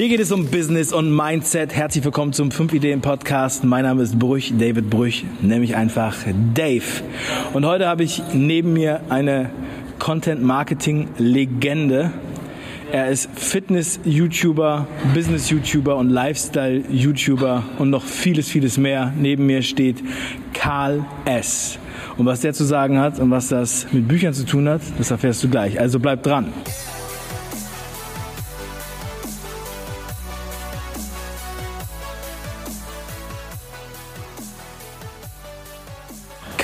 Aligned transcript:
Hier 0.00 0.08
geht 0.08 0.20
es 0.20 0.32
um 0.32 0.46
Business 0.46 0.94
und 0.94 1.14
Mindset. 1.14 1.74
Herzlich 1.74 2.02
willkommen 2.02 2.32
zum 2.32 2.50
5 2.50 2.72
Ideen 2.72 3.02
Podcast. 3.02 3.64
Mein 3.64 3.84
Name 3.84 4.02
ist 4.02 4.18
Brüch, 4.18 4.50
David 4.58 4.88
Brüch, 4.88 5.26
nämlich 5.42 5.76
einfach 5.76 6.16
Dave. 6.54 7.02
Und 7.52 7.66
heute 7.66 7.86
habe 7.86 8.02
ich 8.02 8.22
neben 8.32 8.72
mir 8.72 9.02
eine 9.10 9.50
Content 9.98 10.42
Marketing 10.42 11.08
Legende. 11.18 12.12
Er 12.90 13.10
ist 13.10 13.28
Fitness-YouTuber, 13.34 14.86
Business-YouTuber 15.12 15.94
und 15.96 16.08
Lifestyle-YouTuber 16.08 17.64
und 17.76 17.90
noch 17.90 18.04
vieles, 18.04 18.48
vieles 18.48 18.78
mehr. 18.78 19.12
Neben 19.18 19.44
mir 19.44 19.60
steht 19.60 20.02
Karl 20.54 21.04
S. 21.26 21.78
Und 22.16 22.24
was 22.24 22.40
der 22.40 22.54
zu 22.54 22.64
sagen 22.64 22.98
hat 22.98 23.18
und 23.18 23.30
was 23.30 23.48
das 23.48 23.86
mit 23.92 24.08
Büchern 24.08 24.32
zu 24.32 24.46
tun 24.46 24.66
hat, 24.66 24.80
das 24.96 25.10
erfährst 25.10 25.44
du 25.44 25.50
gleich. 25.50 25.78
Also 25.78 26.00
bleib 26.00 26.22
dran. 26.22 26.54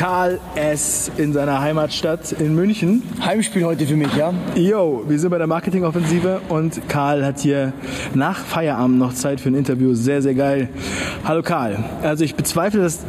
Karl 0.07 0.39
S. 0.55 1.11
in 1.17 1.33
seiner 1.33 1.61
Heimatstadt 1.61 2.31
in 2.31 2.55
München. 2.55 3.03
Heimspiel 3.25 3.65
heute 3.65 3.89
für 3.89 3.97
mich, 3.97 4.15
ja? 4.15 4.33
Yo, 4.55 5.03
wir 5.09 5.19
sind 5.19 5.31
bei 5.31 5.39
der 5.39 5.49
Marketingoffensive 5.49 6.43
und 6.49 6.89
Karl 6.89 7.25
hat 7.25 7.41
hier 7.41 7.73
nach 8.15 8.39
Feierabend 8.39 9.01
noch 9.01 9.15
Zeit 9.15 9.41
für 9.41 9.49
ein 9.49 9.57
Interview. 9.57 9.95
Sehr, 9.95 10.23
sehr 10.23 10.35
geil. 10.35 10.69
Hallo 11.25 11.43
Karl. 11.43 11.83
Also 12.05 12.23
ich 12.23 12.37
bezweifle, 12.37 12.83
dass 12.83 13.01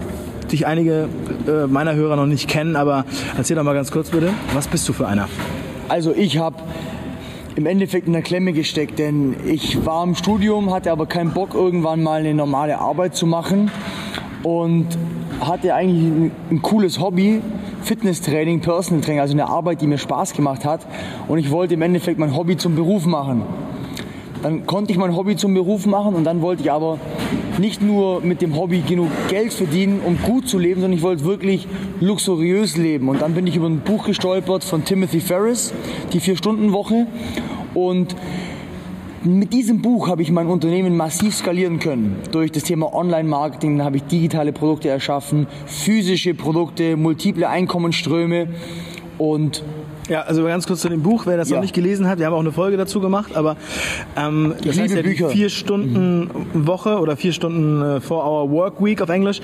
dich 0.52 0.65
einige 0.65 1.07
äh, 1.47 1.67
meiner 1.67 1.93
Hörer 1.93 2.15
noch 2.15 2.25
nicht 2.25 2.49
kennen, 2.49 2.75
aber 2.75 3.05
erzähl 3.38 3.55
doch 3.55 3.63
mal 3.63 3.75
ganz 3.75 3.91
kurz 3.91 4.09
bitte, 4.09 4.31
was 4.55 4.67
bist 4.67 4.89
du 4.89 4.93
für 4.93 5.07
einer? 5.07 5.29
Also 5.89 6.16
ich 6.16 6.39
habe 6.39 6.55
im 7.55 7.67
Endeffekt 7.67 8.07
in 8.07 8.13
der 8.13 8.23
Klemme 8.23 8.53
gesteckt, 8.53 8.97
denn 8.97 9.35
ich 9.45 9.85
war 9.85 10.03
im 10.03 10.16
Studium, 10.16 10.73
hatte 10.73 10.91
aber 10.91 11.05
keinen 11.05 11.29
Bock, 11.29 11.53
irgendwann 11.53 12.02
mal 12.02 12.22
eine 12.22 12.33
normale 12.33 12.79
Arbeit 12.79 13.16
zu 13.16 13.27
machen 13.27 13.69
und 14.41 14.88
hatte 15.39 15.73
eigentlich 15.73 16.03
ein, 16.03 16.31
ein 16.52 16.61
cooles 16.61 16.99
Hobby, 16.99 17.41
Fitnesstraining, 17.83 18.61
Personal 18.61 19.02
Training, 19.02 19.21
also 19.21 19.33
eine 19.33 19.47
Arbeit, 19.47 19.81
die 19.81 19.88
mir 19.88 19.97
Spaß 19.97 20.33
gemacht 20.33 20.66
hat. 20.66 20.85
Und 21.27 21.38
ich 21.39 21.52
wollte 21.52 21.75
im 21.75 21.81
Endeffekt 21.81 22.19
mein 22.19 22.35
Hobby 22.35 22.57
zum 22.57 22.75
Beruf 22.75 23.05
machen. 23.05 23.44
Dann 24.44 24.66
konnte 24.66 24.91
ich 24.91 24.97
mein 24.97 25.16
Hobby 25.16 25.35
zum 25.35 25.53
Beruf 25.53 25.88
machen 25.88 26.13
und 26.13 26.23
dann 26.23 26.41
wollte 26.41 26.61
ich 26.61 26.71
aber 26.71 26.99
nicht 27.57 27.81
nur 27.81 28.21
mit 28.21 28.41
dem 28.41 28.55
Hobby 28.55 28.81
genug 28.81 29.09
Geld 29.29 29.52
verdienen, 29.52 29.99
um 30.05 30.21
gut 30.21 30.47
zu 30.47 30.59
leben, 30.59 30.81
sondern 30.81 30.97
ich 30.97 31.03
wollte 31.03 31.25
wirklich 31.25 31.67
luxuriös 31.99 32.77
leben. 32.77 33.09
Und 33.09 33.22
dann 33.22 33.33
bin 33.33 33.47
ich 33.47 33.55
über 33.55 33.67
ein 33.67 33.79
Buch 33.79 34.05
gestolpert 34.05 34.63
von 34.63 34.85
Timothy 34.85 35.22
Ferris, 35.22 35.73
die 36.13 36.19
Vier-Stunden-Woche. 36.19 37.07
Und 37.73 38.16
mit 39.28 39.53
diesem 39.53 39.81
Buch 39.81 40.08
habe 40.08 40.22
ich 40.22 40.31
mein 40.31 40.47
Unternehmen 40.47 40.95
massiv 40.95 41.36
skalieren 41.36 41.80
können. 41.80 42.17
Durch 42.31 42.52
das 42.52 42.64
Thema 42.64 42.94
Online-Marketing 42.94 43.81
habe 43.81 43.97
ich 43.97 44.03
digitale 44.03 44.53
Produkte 44.53 44.89
erschaffen, 44.89 45.47
physische 45.66 46.34
Produkte, 46.34 46.95
multiple 46.97 47.47
Einkommensströme 47.47 48.47
und 49.17 49.64
ja, 50.09 50.22
also 50.22 50.44
ganz 50.45 50.67
kurz 50.67 50.81
zu 50.81 50.89
dem 50.89 51.02
Buch, 51.02 51.25
wer 51.25 51.38
das 51.38 51.50
ja. 51.50 51.55
noch 51.55 51.61
nicht 51.61 51.73
gelesen 51.73 52.08
hat, 52.08 52.19
wir 52.19 52.25
haben 52.25 52.33
auch 52.33 52.39
eine 52.39 52.52
Folge 52.52 52.77
dazu 52.77 53.00
gemacht, 53.00 53.36
aber 53.36 53.58
ähm, 54.16 54.55
das 54.58 54.75
ich 54.75 54.81
heißt 54.81 54.95
ja 54.95 55.02
Bücher. 55.02 55.27
die 55.27 55.33
vier 55.33 55.50
Stunden 55.50 56.30
Woche 56.53 57.00
oder 57.00 57.17
vier 57.17 57.33
Stunden 57.33 57.81
äh, 57.81 58.02
Four 58.02 58.25
Hour 58.25 58.52
Work 58.52 58.83
Week 58.83 59.02
auf 59.02 59.09
Englisch. 59.09 59.41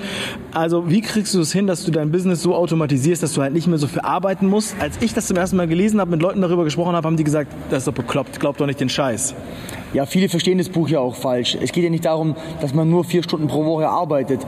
Also 0.52 0.88
wie 0.88 1.00
kriegst 1.00 1.34
du 1.34 1.40
es 1.40 1.52
hin, 1.52 1.66
dass 1.66 1.84
du 1.84 1.90
dein 1.90 2.10
Business 2.10 2.42
so 2.42 2.54
automatisierst, 2.54 3.22
dass 3.22 3.32
du 3.32 3.42
halt 3.42 3.52
nicht 3.52 3.66
mehr 3.66 3.78
so 3.78 3.86
viel 3.86 4.00
arbeiten 4.00 4.46
musst? 4.46 4.76
Als 4.80 4.96
ich 5.00 5.14
das 5.14 5.26
zum 5.26 5.36
ersten 5.36 5.56
Mal 5.56 5.68
gelesen 5.68 6.00
habe, 6.00 6.10
mit 6.10 6.22
Leuten 6.22 6.40
darüber 6.40 6.64
gesprochen 6.64 6.94
habe, 6.94 7.06
haben 7.06 7.16
die 7.16 7.24
gesagt, 7.24 7.52
das 7.70 7.78
ist 7.78 7.88
doch 7.88 7.94
bekloppt, 7.94 8.40
glaub 8.40 8.56
doch 8.56 8.66
nicht 8.66 8.80
den 8.80 8.88
Scheiß. 8.88 9.34
Ja, 9.94 10.06
viele 10.06 10.28
verstehen 10.28 10.58
das 10.58 10.70
Buch 10.70 10.88
ja 10.88 10.98
auch 10.98 11.14
falsch. 11.14 11.56
Es 11.62 11.70
geht 11.70 11.84
ja 11.84 11.88
nicht 11.88 12.04
darum, 12.04 12.34
dass 12.60 12.74
man 12.74 12.90
nur 12.90 13.04
vier 13.04 13.22
Stunden 13.22 13.46
pro 13.46 13.64
Woche 13.64 13.88
arbeitet. 13.88 14.40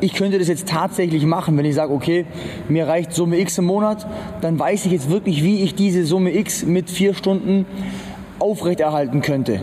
Ich 0.00 0.14
könnte 0.14 0.38
das 0.38 0.46
jetzt 0.46 0.68
tatsächlich 0.68 1.26
machen, 1.26 1.56
wenn 1.56 1.64
ich 1.64 1.74
sage, 1.74 1.92
okay, 1.92 2.26
mir 2.68 2.86
reicht 2.86 3.12
Summe 3.12 3.40
X 3.40 3.58
im 3.58 3.64
Monat, 3.64 4.06
dann 4.40 4.56
weiß 4.56 4.86
ich 4.86 4.92
jetzt 4.92 5.10
wirklich, 5.10 5.42
wie 5.42 5.62
ich 5.62 5.74
diese 5.74 6.04
Summe 6.04 6.32
X 6.36 6.64
mit 6.64 6.88
vier 6.88 7.12
Stunden 7.14 7.66
aufrechterhalten 8.38 9.20
könnte. 9.20 9.62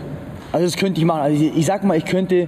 Also 0.52 0.66
das 0.66 0.76
könnte 0.76 1.00
ich 1.00 1.06
machen. 1.06 1.20
Also 1.20 1.42
ich, 1.42 1.56
ich 1.56 1.64
sag 1.64 1.82
mal, 1.82 1.96
ich 1.96 2.04
könnte, 2.04 2.46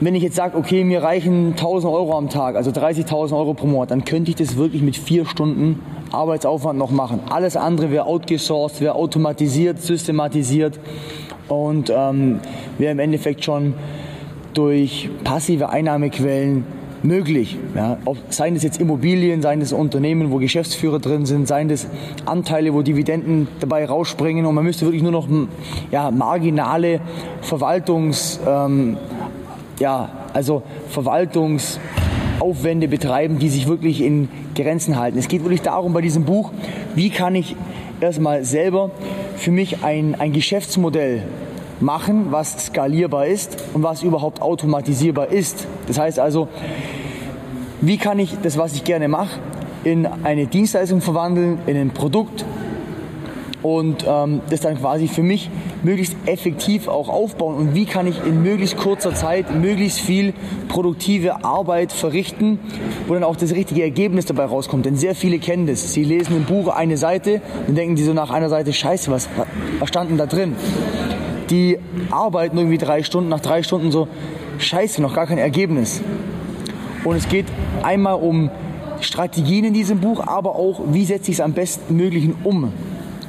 wenn 0.00 0.16
ich 0.16 0.22
jetzt 0.24 0.34
sage, 0.34 0.58
okay, 0.58 0.82
mir 0.82 1.04
reichen 1.04 1.50
1000 1.50 1.92
Euro 1.92 2.18
am 2.18 2.28
Tag, 2.28 2.56
also 2.56 2.72
30.000 2.72 3.36
Euro 3.36 3.54
pro 3.54 3.68
Monat, 3.68 3.92
dann 3.92 4.04
könnte 4.04 4.32
ich 4.32 4.36
das 4.36 4.56
wirklich 4.56 4.82
mit 4.82 4.96
vier 4.96 5.26
Stunden 5.26 5.78
Arbeitsaufwand 6.10 6.76
noch 6.76 6.90
machen. 6.90 7.20
Alles 7.30 7.56
andere 7.56 7.92
wäre 7.92 8.06
outgesourced, 8.06 8.80
wäre 8.80 8.96
automatisiert, 8.96 9.80
systematisiert 9.80 10.80
und 11.52 11.92
ähm, 11.94 12.40
wäre 12.78 12.92
im 12.92 12.98
Endeffekt 12.98 13.44
schon 13.44 13.74
durch 14.54 15.10
passive 15.24 15.68
Einnahmequellen 15.70 16.64
möglich. 17.02 17.58
Ja, 17.74 17.98
ob, 18.04 18.16
seien 18.30 18.54
es 18.56 18.62
jetzt 18.62 18.80
Immobilien, 18.80 19.42
seien 19.42 19.60
es 19.60 19.72
Unternehmen, 19.72 20.30
wo 20.30 20.38
Geschäftsführer 20.38 20.98
drin 20.98 21.26
sind, 21.26 21.48
seien 21.48 21.68
es 21.70 21.86
Anteile, 22.26 22.72
wo 22.74 22.82
Dividenden 22.82 23.48
dabei 23.60 23.84
rausspringen 23.84 24.46
und 24.46 24.54
man 24.54 24.64
müsste 24.64 24.86
wirklich 24.86 25.02
nur 25.02 25.12
noch 25.12 25.28
ja, 25.90 26.10
marginale 26.10 27.00
Verwaltungs, 27.40 28.40
ähm, 28.46 28.96
ja, 29.78 30.08
also 30.32 30.62
Verwaltungsaufwände 30.90 32.88
betreiben, 32.88 33.38
die 33.38 33.48
sich 33.48 33.66
wirklich 33.66 34.00
in 34.00 34.28
Grenzen 34.54 34.98
halten. 34.98 35.18
Es 35.18 35.28
geht 35.28 35.42
wirklich 35.42 35.62
darum 35.62 35.92
bei 35.92 36.00
diesem 36.02 36.24
Buch, 36.24 36.52
wie 36.94 37.10
kann 37.10 37.34
ich 37.34 37.56
erstmal 38.00 38.44
selber 38.44 38.90
für 39.36 39.50
mich 39.50 39.82
ein, 39.82 40.14
ein 40.18 40.32
Geschäftsmodell 40.32 41.22
machen, 41.82 42.28
was 42.30 42.66
skalierbar 42.66 43.26
ist 43.26 43.64
und 43.74 43.82
was 43.82 44.02
überhaupt 44.02 44.40
automatisierbar 44.40 45.28
ist. 45.28 45.66
Das 45.86 45.98
heißt 45.98 46.18
also, 46.18 46.48
wie 47.80 47.98
kann 47.98 48.18
ich 48.18 48.36
das, 48.42 48.56
was 48.56 48.74
ich 48.74 48.84
gerne 48.84 49.08
mache, 49.08 49.40
in 49.84 50.06
eine 50.06 50.46
Dienstleistung 50.46 51.00
verwandeln, 51.00 51.58
in 51.66 51.76
ein 51.76 51.90
Produkt 51.90 52.44
und 53.62 54.04
ähm, 54.08 54.40
das 54.50 54.60
dann 54.60 54.76
quasi 54.78 55.08
für 55.08 55.22
mich 55.22 55.50
möglichst 55.82 56.16
effektiv 56.26 56.88
auch 56.88 57.08
aufbauen 57.08 57.56
und 57.56 57.74
wie 57.74 57.86
kann 57.86 58.06
ich 58.06 58.24
in 58.24 58.42
möglichst 58.42 58.76
kurzer 58.76 59.14
Zeit 59.14 59.54
möglichst 59.54 60.00
viel 60.00 60.34
produktive 60.68 61.44
Arbeit 61.44 61.92
verrichten, 61.92 62.58
wo 63.06 63.14
dann 63.14 63.24
auch 63.24 63.36
das 63.36 63.52
richtige 63.52 63.82
Ergebnis 63.82 64.26
dabei 64.26 64.44
rauskommt. 64.44 64.86
Denn 64.86 64.96
sehr 64.96 65.14
viele 65.14 65.38
kennen 65.38 65.66
das. 65.66 65.92
Sie 65.92 66.04
lesen 66.04 66.36
im 66.36 66.44
Buch 66.44 66.68
eine 66.68 66.96
Seite 66.96 67.40
und 67.66 67.76
denken 67.76 67.96
die 67.96 68.02
so 68.02 68.12
nach 68.12 68.30
einer 68.30 68.48
Seite, 68.48 68.72
scheiße, 68.72 69.10
was, 69.10 69.28
was 69.78 69.88
stand 69.88 70.10
denn 70.10 70.18
da 70.18 70.26
drin? 70.26 70.54
Die 71.52 71.78
arbeiten 72.10 72.58
irgendwie 72.58 72.78
drei 72.78 73.04
Stunden, 73.04 73.28
nach 73.28 73.40
drei 73.40 73.62
Stunden 73.62 73.92
so, 73.92 74.08
scheiße, 74.58 75.00
noch 75.00 75.14
gar 75.14 75.26
kein 75.26 75.38
Ergebnis. 75.38 76.02
Und 77.04 77.14
es 77.14 77.28
geht 77.28 77.46
einmal 77.84 78.14
um 78.14 78.50
Strategien 79.00 79.64
in 79.64 79.74
diesem 79.74 80.00
Buch, 80.00 80.26
aber 80.26 80.56
auch, 80.56 80.80
wie 80.88 81.04
setze 81.04 81.30
ich 81.30 81.36
es 81.36 81.40
am 81.40 81.52
besten 81.52 81.96
möglichen 81.96 82.34
um 82.42 82.72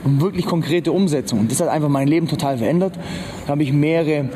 um 0.04 0.22
wirklich 0.22 0.46
konkrete 0.46 0.92
Umsetzung. 0.92 1.40
Und 1.40 1.52
das 1.52 1.62
hat 1.62 1.70
einfach 1.70 1.90
mein 1.90 2.08
Leben 2.08 2.28
total 2.28 2.58
verändert. 2.58 2.94
Da 3.46 3.52
habe 3.52 3.64
ich 3.64 3.72
mehrere, 3.72 4.30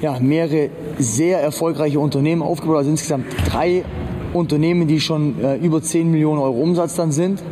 ja, 0.00 0.18
mehrere 0.20 0.70
sehr 0.98 1.40
erfolgreiche 1.40 1.98
Unternehmen 1.98 2.42
aufgebaut, 2.42 2.78
also 2.78 2.90
insgesamt 2.90 3.26
drei 3.50 3.84
Unternehmen, 4.32 4.86
die 4.86 5.00
schon 5.00 5.42
äh, 5.42 5.56
über 5.56 5.82
10 5.82 6.10
Millionen 6.10 6.40
Euro 6.40 6.60
Umsatz 6.60 6.94
dann 6.94 7.12
sind. 7.12 7.42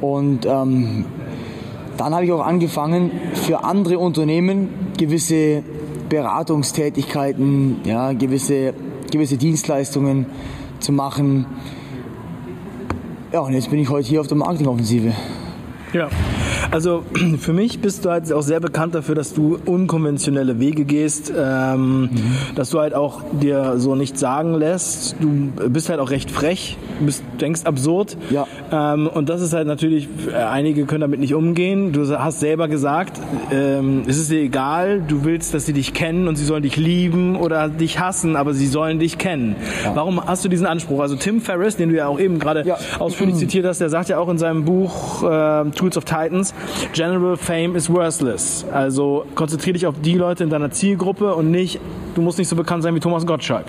Und 0.00 0.46
ähm, 0.46 1.06
dann 1.96 2.14
habe 2.14 2.24
ich 2.24 2.32
auch 2.32 2.44
angefangen, 2.44 3.10
für 3.34 3.64
andere 3.64 3.98
Unternehmen 3.98 4.68
gewisse 4.96 5.62
Beratungstätigkeiten, 6.08 7.78
ja, 7.84 8.12
gewisse, 8.12 8.74
gewisse 9.10 9.36
Dienstleistungen 9.36 10.26
zu 10.80 10.92
machen. 10.92 11.46
Ja, 13.32 13.40
und 13.40 13.52
jetzt 13.54 13.70
bin 13.70 13.80
ich 13.80 13.90
heute 13.90 14.08
hier 14.08 14.20
auf 14.20 14.28
der 14.28 14.36
Marketingoffensive. 14.36 15.12
Ja, 15.92 16.08
also 16.70 17.04
für 17.38 17.52
mich 17.52 17.80
bist 17.80 18.04
du 18.04 18.10
halt 18.10 18.32
auch 18.32 18.42
sehr 18.42 18.60
bekannt 18.60 18.94
dafür, 18.94 19.14
dass 19.14 19.34
du 19.34 19.58
unkonventionelle 19.64 20.58
Wege 20.58 20.84
gehst, 20.84 21.32
ähm, 21.36 22.02
mhm. 22.02 22.10
dass 22.54 22.70
du 22.70 22.80
halt 22.80 22.94
auch 22.94 23.22
dir 23.40 23.78
so 23.78 23.94
nicht 23.94 24.18
sagen 24.18 24.54
lässt. 24.54 25.16
Du 25.20 25.50
bist 25.68 25.88
halt 25.88 26.00
auch 26.00 26.10
recht 26.10 26.30
frech, 26.30 26.76
bist, 27.00 27.22
denkst 27.40 27.64
absurd. 27.64 28.16
Ja. 28.30 28.46
Ähm, 28.72 29.08
und 29.08 29.28
das 29.28 29.40
ist 29.40 29.52
halt 29.52 29.66
natürlich, 29.66 30.08
äh, 30.32 30.36
einige 30.36 30.86
können 30.86 31.00
damit 31.00 31.20
nicht 31.20 31.34
umgehen. 31.34 31.92
Du 31.92 32.06
hast 32.18 32.40
selber 32.40 32.68
gesagt, 32.68 33.20
ähm, 33.50 34.02
es 34.06 34.18
ist 34.18 34.30
dir 34.30 34.40
egal, 34.40 35.02
du 35.06 35.24
willst, 35.24 35.54
dass 35.54 35.66
sie 35.66 35.72
dich 35.72 35.94
kennen 35.94 36.28
und 36.28 36.36
sie 36.36 36.44
sollen 36.44 36.62
dich 36.62 36.76
lieben 36.76 37.36
oder 37.36 37.68
dich 37.68 38.00
hassen, 38.00 38.36
aber 38.36 38.54
sie 38.54 38.66
sollen 38.66 38.98
dich 38.98 39.18
kennen. 39.18 39.56
Ja. 39.84 39.96
Warum 39.96 40.24
hast 40.24 40.44
du 40.44 40.48
diesen 40.48 40.66
Anspruch? 40.66 41.00
Also 41.00 41.16
Tim 41.16 41.40
Ferriss, 41.40 41.76
den 41.76 41.90
du 41.90 41.96
ja 41.96 42.06
auch 42.06 42.18
eben 42.18 42.38
gerade 42.38 42.66
ja. 42.66 42.76
ausführlich 42.98 43.36
zitiert 43.36 43.66
hast, 43.66 43.80
der 43.80 43.88
sagt 43.88 44.08
ja 44.08 44.18
auch 44.18 44.28
in 44.28 44.38
seinem 44.38 44.64
Buch 44.64 45.22
äh, 45.22 45.70
Tools 45.70 45.96
of 45.96 46.04
Titans, 46.04 46.54
General 46.92 47.36
Fame 47.36 47.76
is 47.76 47.90
worthless. 47.90 48.64
Also 48.72 49.24
konzentriere 49.34 49.74
dich 49.74 49.86
auf 49.86 49.94
die 50.00 50.14
Leute 50.14 50.44
in 50.44 50.50
deiner 50.50 50.70
Zielgruppe 50.70 51.34
und 51.34 51.50
nicht, 51.50 51.80
du 52.14 52.22
musst 52.22 52.38
nicht 52.38 52.48
so 52.48 52.56
bekannt 52.56 52.82
sein 52.82 52.94
wie 52.94 53.00
Thomas 53.00 53.26
Gottschalk. 53.26 53.66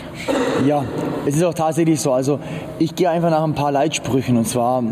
Ja, 0.66 0.84
es 1.26 1.36
ist 1.36 1.44
auch 1.44 1.54
tatsächlich 1.54 2.00
so. 2.00 2.12
Also 2.12 2.40
ich 2.80 2.96
gehe 2.96 3.10
einfach 3.10 3.30
nach 3.30 3.44
ein 3.44 3.56
paar 3.56 3.72
Leitsprüchen 3.72 4.38
und 4.38 4.48
zwar 4.48 4.84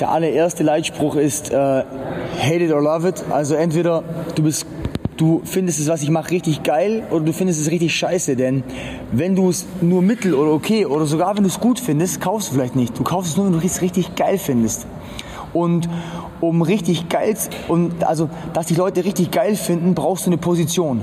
der 0.00 0.10
allererste 0.10 0.62
Leitspruch 0.62 1.16
ist 1.16 1.50
äh, 1.50 1.56
Hate 1.56 2.64
it 2.64 2.72
or 2.72 2.82
love 2.82 3.08
it. 3.08 3.24
Also 3.30 3.54
entweder 3.54 4.02
du 4.34 4.42
bist 4.42 4.66
du 5.16 5.42
findest 5.44 5.78
es, 5.78 5.88
was 5.88 6.02
ich 6.02 6.10
mache, 6.10 6.32
richtig 6.32 6.62
geil 6.62 7.04
oder 7.10 7.24
du 7.24 7.32
findest 7.32 7.60
es 7.60 7.70
richtig 7.70 7.94
scheiße. 7.94 8.36
Denn 8.36 8.64
wenn 9.12 9.36
du 9.36 9.48
es 9.48 9.64
nur 9.80 10.02
mittel 10.02 10.34
oder 10.34 10.52
okay 10.52 10.86
oder 10.86 11.06
sogar 11.06 11.36
wenn 11.36 11.44
du 11.44 11.48
es 11.48 11.60
gut 11.60 11.78
findest, 11.78 12.20
kaufst 12.20 12.50
du 12.50 12.54
vielleicht 12.54 12.76
nicht. 12.76 12.98
Du 12.98 13.04
kaufst 13.04 13.32
es 13.32 13.36
nur, 13.36 13.46
wenn 13.46 13.52
du 13.52 13.64
es 13.64 13.82
richtig 13.82 14.16
geil 14.16 14.38
findest. 14.38 14.86
Und 15.52 15.88
um 16.40 16.62
richtig 16.62 17.08
geil, 17.08 17.36
und 17.68 18.04
also, 18.04 18.30
dass 18.52 18.66
die 18.66 18.74
Leute 18.74 19.04
richtig 19.04 19.30
geil 19.30 19.54
finden, 19.56 19.94
brauchst 19.94 20.26
du 20.26 20.30
eine 20.30 20.38
Position. 20.38 21.02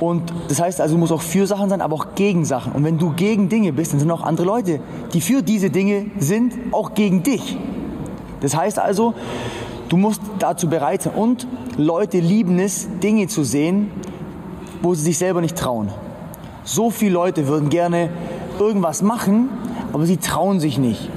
Und 0.00 0.32
das 0.48 0.60
heißt 0.60 0.80
also, 0.80 0.94
du 0.94 1.00
musst 1.00 1.12
auch 1.12 1.22
für 1.22 1.46
Sachen 1.46 1.68
sein, 1.68 1.80
aber 1.80 1.94
auch 1.94 2.14
gegen 2.14 2.44
Sachen. 2.44 2.72
Und 2.72 2.84
wenn 2.84 2.98
du 2.98 3.12
gegen 3.14 3.48
Dinge 3.48 3.72
bist, 3.72 3.92
dann 3.92 4.00
sind 4.00 4.10
auch 4.10 4.22
andere 4.22 4.46
Leute, 4.46 4.80
die 5.12 5.20
für 5.20 5.42
diese 5.42 5.70
Dinge 5.70 6.06
sind, 6.18 6.54
auch 6.72 6.94
gegen 6.94 7.22
dich. 7.22 7.56
Das 8.40 8.56
heißt 8.56 8.78
also, 8.78 9.14
du 9.88 9.96
musst 9.96 10.20
dazu 10.38 10.68
bereit 10.68 11.02
sein. 11.02 11.14
Und 11.14 11.48
Leute 11.76 12.20
lieben 12.20 12.58
es, 12.60 12.88
Dinge 13.02 13.26
zu 13.26 13.42
sehen, 13.42 13.90
wo 14.82 14.94
sie 14.94 15.02
sich 15.02 15.18
selber 15.18 15.40
nicht 15.40 15.56
trauen. 15.56 15.88
So 16.62 16.90
viele 16.90 17.12
Leute 17.12 17.48
würden 17.48 17.68
gerne 17.68 18.10
irgendwas 18.60 19.02
machen, 19.02 19.48
aber 19.92 20.06
sie 20.06 20.18
trauen 20.18 20.60
sich 20.60 20.78
nicht. 20.78 21.10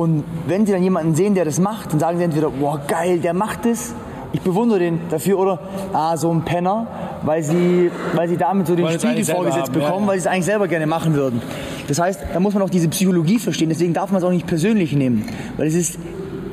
Und 0.00 0.24
wenn 0.46 0.64
sie 0.64 0.72
dann 0.72 0.82
jemanden 0.82 1.14
sehen, 1.14 1.34
der 1.34 1.44
das 1.44 1.60
macht, 1.60 1.92
dann 1.92 2.00
sagen 2.00 2.16
sie 2.16 2.24
entweder, 2.24 2.48
boah, 2.48 2.80
geil, 2.88 3.18
der 3.18 3.34
macht 3.34 3.66
es, 3.66 3.92
ich 4.32 4.40
bewundere 4.40 4.78
den 4.78 4.98
dafür, 5.10 5.38
oder, 5.38 5.58
ah, 5.92 6.16
so 6.16 6.32
ein 6.32 6.42
Penner, 6.42 6.86
weil 7.20 7.42
sie, 7.42 7.90
weil 8.14 8.26
sie 8.26 8.38
damit 8.38 8.66
so 8.66 8.74
den 8.74 8.86
Weil 8.86 8.98
Spiegel 8.98 9.26
vorgesetzt 9.26 9.66
haben, 9.66 9.72
bekommen, 9.74 10.04
ja. 10.04 10.06
weil 10.06 10.14
sie 10.18 10.20
es 10.20 10.26
eigentlich 10.26 10.46
selber 10.46 10.68
gerne 10.68 10.86
machen 10.86 11.12
würden. 11.12 11.42
Das 11.86 12.00
heißt, 12.00 12.18
da 12.32 12.40
muss 12.40 12.54
man 12.54 12.62
auch 12.62 12.70
diese 12.70 12.88
Psychologie 12.88 13.38
verstehen, 13.38 13.68
deswegen 13.68 13.92
darf 13.92 14.10
man 14.10 14.22
es 14.22 14.24
auch 14.26 14.30
nicht 14.30 14.46
persönlich 14.46 14.94
nehmen, 14.94 15.28
weil 15.58 15.66
es 15.66 15.74
ist 15.74 15.98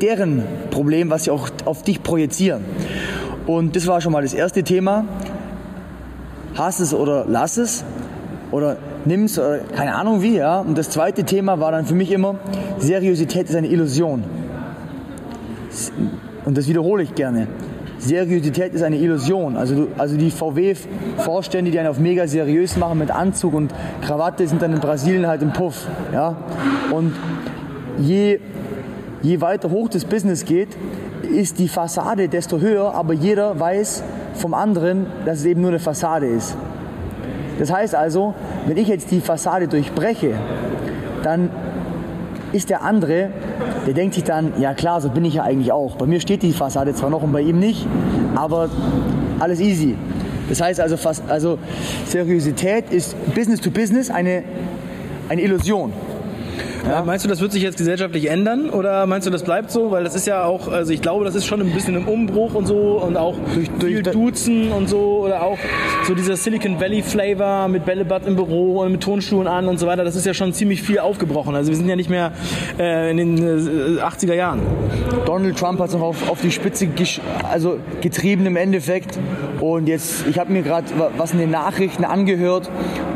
deren 0.02 0.44
Problem, 0.70 1.10
was 1.10 1.24
sie 1.24 1.32
auch 1.32 1.48
auf 1.64 1.84
dich 1.84 2.04
projizieren. 2.04 2.66
Und 3.46 3.78
das 3.78 3.88
war 3.88 4.02
schon 4.02 4.12
mal 4.12 4.24
das 4.24 4.34
erste 4.34 4.64
Thema. 4.64 5.06
Hass 6.58 6.82
es 6.82 6.94
oder 6.94 7.24
lass 7.26 7.56
es 7.56 7.86
oder 8.52 8.76
nimm 9.08 9.24
es 9.24 9.40
oder 9.40 9.60
keine 9.60 9.96
Ahnung 9.96 10.22
wie, 10.22 10.38
ja. 10.38 10.60
Und 10.60 10.78
das 10.78 10.90
zweite 10.90 11.24
Thema 11.24 11.60
war 11.60 11.72
dann 11.72 11.86
für 11.86 11.96
mich 11.96 12.12
immer, 12.12 12.36
Seriosität 12.78 13.50
ist 13.50 13.56
eine 13.56 13.68
Illusion. 13.68 14.24
Und 16.46 16.58
das 16.58 16.68
wiederhole 16.68 17.04
ich 17.04 17.16
gerne. 17.16 17.48
Seriosität 18.00 18.74
ist 18.74 18.84
eine 18.84 18.98
Illusion. 18.98 19.58
Also, 19.58 19.76
du, 19.76 19.88
also 19.98 20.18
die 20.18 20.30
VW-Vorstände, 20.30 21.72
die 21.72 21.80
einen 21.80 21.90
auf 21.90 22.00
mega 22.00 22.28
seriös 22.28 22.78
machen 22.78 23.00
mit 23.00 23.12
Anzug 23.12 23.54
und 23.54 23.74
Krawatte, 24.02 24.48
sind 24.48 24.62
dann 24.62 24.74
in 24.74 24.80
Brasilien 24.80 25.28
halt 25.28 25.42
im 25.42 25.52
Puff. 25.52 25.88
Ja? 26.14 26.38
Und 26.92 27.14
je, 27.98 28.40
je 29.24 29.42
weiter 29.42 29.72
hoch 29.72 29.90
das 29.90 30.06
Business 30.06 30.46
geht, 30.46 30.70
ist 31.24 31.58
die 31.60 31.68
Fassade 31.68 32.30
desto 32.30 32.60
höher, 32.60 32.94
aber 32.94 33.14
jeder 33.14 33.60
weiß 33.60 34.04
vom 34.36 34.54
anderen, 34.54 35.08
dass 35.26 35.40
es 35.40 35.46
eben 35.46 35.62
nur 35.62 35.72
eine 35.72 35.80
Fassade 35.80 36.28
ist. 36.28 36.56
Das 37.60 37.74
heißt 37.74 37.96
also, 37.96 38.36
wenn 38.68 38.78
ich 38.78 38.88
jetzt 38.90 39.12
die 39.12 39.22
Fassade 39.22 39.68
durchbreche, 39.68 40.34
dann 41.24 41.50
ist 42.52 42.70
der 42.70 42.84
andere, 42.84 43.30
der 43.86 43.94
denkt 43.94 44.16
sich 44.16 44.24
dann, 44.24 44.54
ja 44.60 44.74
klar, 44.74 45.02
so 45.02 45.10
bin 45.10 45.26
ich 45.26 45.36
ja 45.36 45.44
eigentlich 45.44 45.72
auch. 45.72 45.96
Bei 45.96 46.06
mir 46.06 46.20
steht 46.20 46.44
die 46.44 46.54
Fassade 46.54 46.94
zwar 46.94 47.10
noch 47.10 47.24
und 47.24 47.32
bei 47.32 47.42
ihm 47.42 47.60
nicht, 47.60 47.88
aber 48.36 48.70
alles 49.40 49.60
easy. 49.60 49.96
Das 50.50 50.62
heißt 50.62 50.80
also, 50.80 50.98
fast, 50.98 51.24
also 51.30 51.58
Seriosität 52.06 52.92
ist 52.92 53.16
Business 53.34 53.62
to 53.62 53.72
Business 53.72 54.10
eine, 54.10 54.44
eine 55.30 55.42
Illusion. 55.42 55.94
Ja. 56.88 57.04
Meinst 57.04 57.26
du, 57.26 57.30
das 57.30 57.42
wird 57.42 57.52
sich 57.52 57.64
jetzt 57.64 57.78
gesellschaftlich 57.78 58.30
ändern 58.30 58.70
oder 58.70 59.06
meinst 59.06 59.28
du, 59.28 59.32
das 59.32 59.44
bleibt 59.44 59.72
so? 59.72 59.92
Weil 59.92 60.04
das 60.06 60.16
ist 60.16 60.26
ja 60.26 60.46
auch, 60.46 60.68
also 60.70 60.94
ich 60.94 61.02
glaube, 61.02 61.26
das 61.26 61.36
ist 61.36 61.46
schon 61.46 61.60
ein 61.62 61.72
bisschen 61.72 61.96
im 61.96 62.08
Umbruch 62.08 62.54
und 62.54 62.66
so 62.66 63.02
und 63.06 63.18
auch 63.18 63.36
durch, 63.54 63.70
viel 63.80 64.04
durch- 64.04 64.14
Duzen 64.16 64.72
und 64.72 64.88
so 64.88 65.24
oder 65.26 65.44
auch 65.44 65.58
so 66.08 66.16
dieser 66.16 66.38
Silicon 66.38 66.80
Valley 66.80 67.02
Flavor 67.02 67.68
mit 67.68 67.84
Bällebad 67.86 68.26
im 68.26 68.36
Büro 68.38 68.82
und 68.82 68.94
mit 68.94 69.02
Tonschuhen 69.04 69.48
an 69.48 69.68
und 69.68 69.80
so 69.80 69.86
weiter. 69.88 70.04
Das 70.06 70.16
ist 70.16 70.26
ja 70.26 70.34
schon 70.34 70.54
ziemlich 70.54 70.82
viel 70.82 71.00
aufgebrochen. 71.00 71.56
Also 71.56 71.70
wir 71.70 71.76
sind 71.78 71.90
ja 71.90 71.96
nicht 71.98 72.10
mehr 72.10 72.32
äh, 72.80 73.12
in 73.12 73.18
den 73.18 73.38
äh, 73.98 74.02
80er 74.02 74.34
Jahren. 74.34 74.62
Donald 75.26 75.58
Trump 75.58 75.80
hat 75.80 75.90
es 75.90 75.94
noch 75.94 76.02
auf, 76.02 76.30
auf 76.30 76.42
die 76.42 76.52
Spitze 76.52 76.86
gesch- 76.86 77.20
also 77.52 77.80
getrieben 78.02 78.46
im 78.46 78.56
Endeffekt. 78.56 79.20
Und 79.60 79.88
jetzt, 79.88 80.26
ich 80.28 80.40
habe 80.40 80.52
mir 80.54 80.62
gerade 80.62 80.86
was 81.18 81.34
in 81.34 81.40
den 81.40 81.52
Nachrichten 81.52 82.06
angehört. 82.06 82.70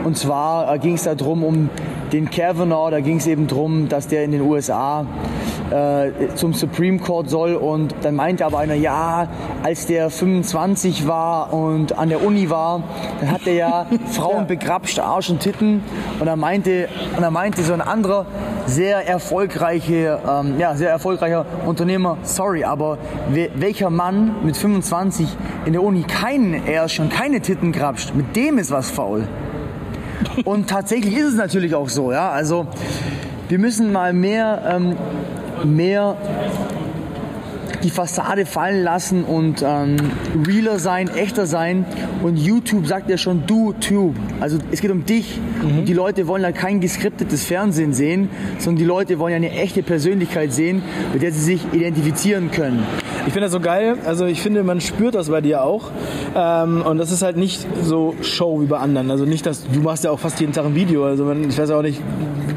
Und 0.03 0.17
zwar 0.17 0.73
äh, 0.75 0.79
ging 0.79 0.95
es 0.95 1.03
darum, 1.03 1.43
um 1.43 1.69
den 2.11 2.29
Kavanaugh, 2.29 2.91
da 2.91 2.99
ging 2.99 3.17
es 3.17 3.27
eben 3.27 3.47
darum, 3.47 3.87
dass 3.87 4.07
der 4.07 4.23
in 4.23 4.31
den 4.31 4.41
USA 4.41 5.05
äh, 5.71 6.33
zum 6.35 6.53
Supreme 6.53 6.99
Court 6.99 7.29
soll. 7.29 7.55
Und 7.55 7.95
dann 8.01 8.15
meinte 8.15 8.45
aber 8.45 8.59
einer, 8.59 8.73
ja, 8.73 9.27
als 9.63 9.85
der 9.85 10.09
25 10.09 11.07
war 11.07 11.53
und 11.53 11.97
an 11.97 12.09
der 12.09 12.23
Uni 12.23 12.49
war, 12.49 12.83
dann 13.19 13.31
hat 13.31 13.47
er 13.47 13.53
ja 13.53 13.85
Frauen 14.11 14.47
begrapscht, 14.47 14.99
Arsch 14.99 15.29
und 15.29 15.39
Titten. 15.39 15.83
Und 16.19 16.27
er 16.27 16.35
meinte, 16.35 16.89
und 17.15 17.23
er 17.23 17.31
meinte 17.31 17.63
so 17.63 17.73
ein 17.73 17.81
anderer 17.81 18.25
sehr 18.65 19.07
erfolgreiche, 19.07 20.19
ähm, 20.27 20.59
ja, 20.59 20.75
sehr 20.75 20.89
erfolgreicher 20.89 21.45
Unternehmer, 21.65 22.17
sorry, 22.23 22.63
aber 22.63 22.97
we 23.29 23.49
welcher 23.55 23.89
Mann 23.89 24.35
mit 24.43 24.57
25 24.57 25.27
in 25.65 25.73
der 25.73 25.83
Uni 25.83 26.03
keinen 26.03 26.61
Arsch 26.67 26.99
und 26.99 27.11
keine 27.11 27.41
Titten 27.41 27.71
grapscht, 27.71 28.13
mit 28.13 28.35
dem 28.35 28.57
ist 28.57 28.71
was 28.71 28.89
faul. 28.89 29.27
Und 30.43 30.69
tatsächlich 30.69 31.15
ist 31.15 31.27
es 31.27 31.35
natürlich 31.35 31.75
auch 31.75 31.89
so, 31.89 32.11
ja. 32.11 32.29
Also 32.29 32.67
wir 33.49 33.59
müssen 33.59 33.91
mal 33.91 34.13
mehr, 34.13 34.63
ähm, 34.75 34.95
mehr 35.63 36.17
die 37.83 37.89
Fassade 37.89 38.45
fallen 38.45 38.83
lassen 38.83 39.23
und 39.23 39.63
ähm, 39.65 39.97
realer 40.47 40.79
sein, 40.79 41.09
echter 41.09 41.45
sein. 41.45 41.85
Und 42.23 42.37
YouTube 42.37 42.85
sagt 42.85 43.09
ja 43.09 43.17
schon 43.17 43.45
du 43.47 43.73
Tube. 43.73 44.15
Also 44.39 44.57
es 44.71 44.81
geht 44.81 44.91
um 44.91 45.05
dich. 45.05 45.39
Und 45.63 45.85
die 45.85 45.93
Leute 45.93 46.27
wollen 46.27 46.43
ja 46.43 46.51
kein 46.51 46.79
geskriptetes 46.79 47.45
Fernsehen 47.45 47.93
sehen, 47.93 48.29
sondern 48.59 48.77
die 48.77 48.85
Leute 48.85 49.19
wollen 49.19 49.31
ja 49.31 49.37
eine 49.37 49.51
echte 49.51 49.83
Persönlichkeit 49.83 50.53
sehen, 50.53 50.81
mit 51.13 51.23
der 51.23 51.31
sie 51.31 51.41
sich 51.41 51.61
identifizieren 51.73 52.51
können. 52.51 52.83
Ich 53.27 53.33
finde 53.33 53.41
das 53.41 53.51
so 53.51 53.59
geil. 53.59 53.97
Also 54.05 54.25
ich 54.25 54.41
finde, 54.41 54.63
man 54.63 54.81
spürt 54.81 55.15
das 55.15 55.29
bei 55.29 55.41
dir 55.41 55.63
auch. 55.63 55.91
Ähm, 56.35 56.81
und 56.81 56.97
das 56.97 57.11
ist 57.11 57.21
halt 57.21 57.37
nicht 57.37 57.65
so 57.83 58.15
Show 58.21 58.61
wie 58.61 58.65
bei 58.65 58.77
anderen. 58.77 59.11
Also 59.11 59.25
nicht, 59.25 59.45
dass 59.45 59.63
du 59.63 59.79
machst 59.81 60.03
ja 60.03 60.11
auch 60.11 60.19
fast 60.19 60.39
jeden 60.39 60.53
Tag 60.53 60.65
ein 60.65 60.75
Video. 60.75 61.05
Also 61.05 61.27
wenn, 61.27 61.49
ich 61.49 61.57
weiß 61.57 61.71
auch 61.71 61.81
nicht, 61.81 62.01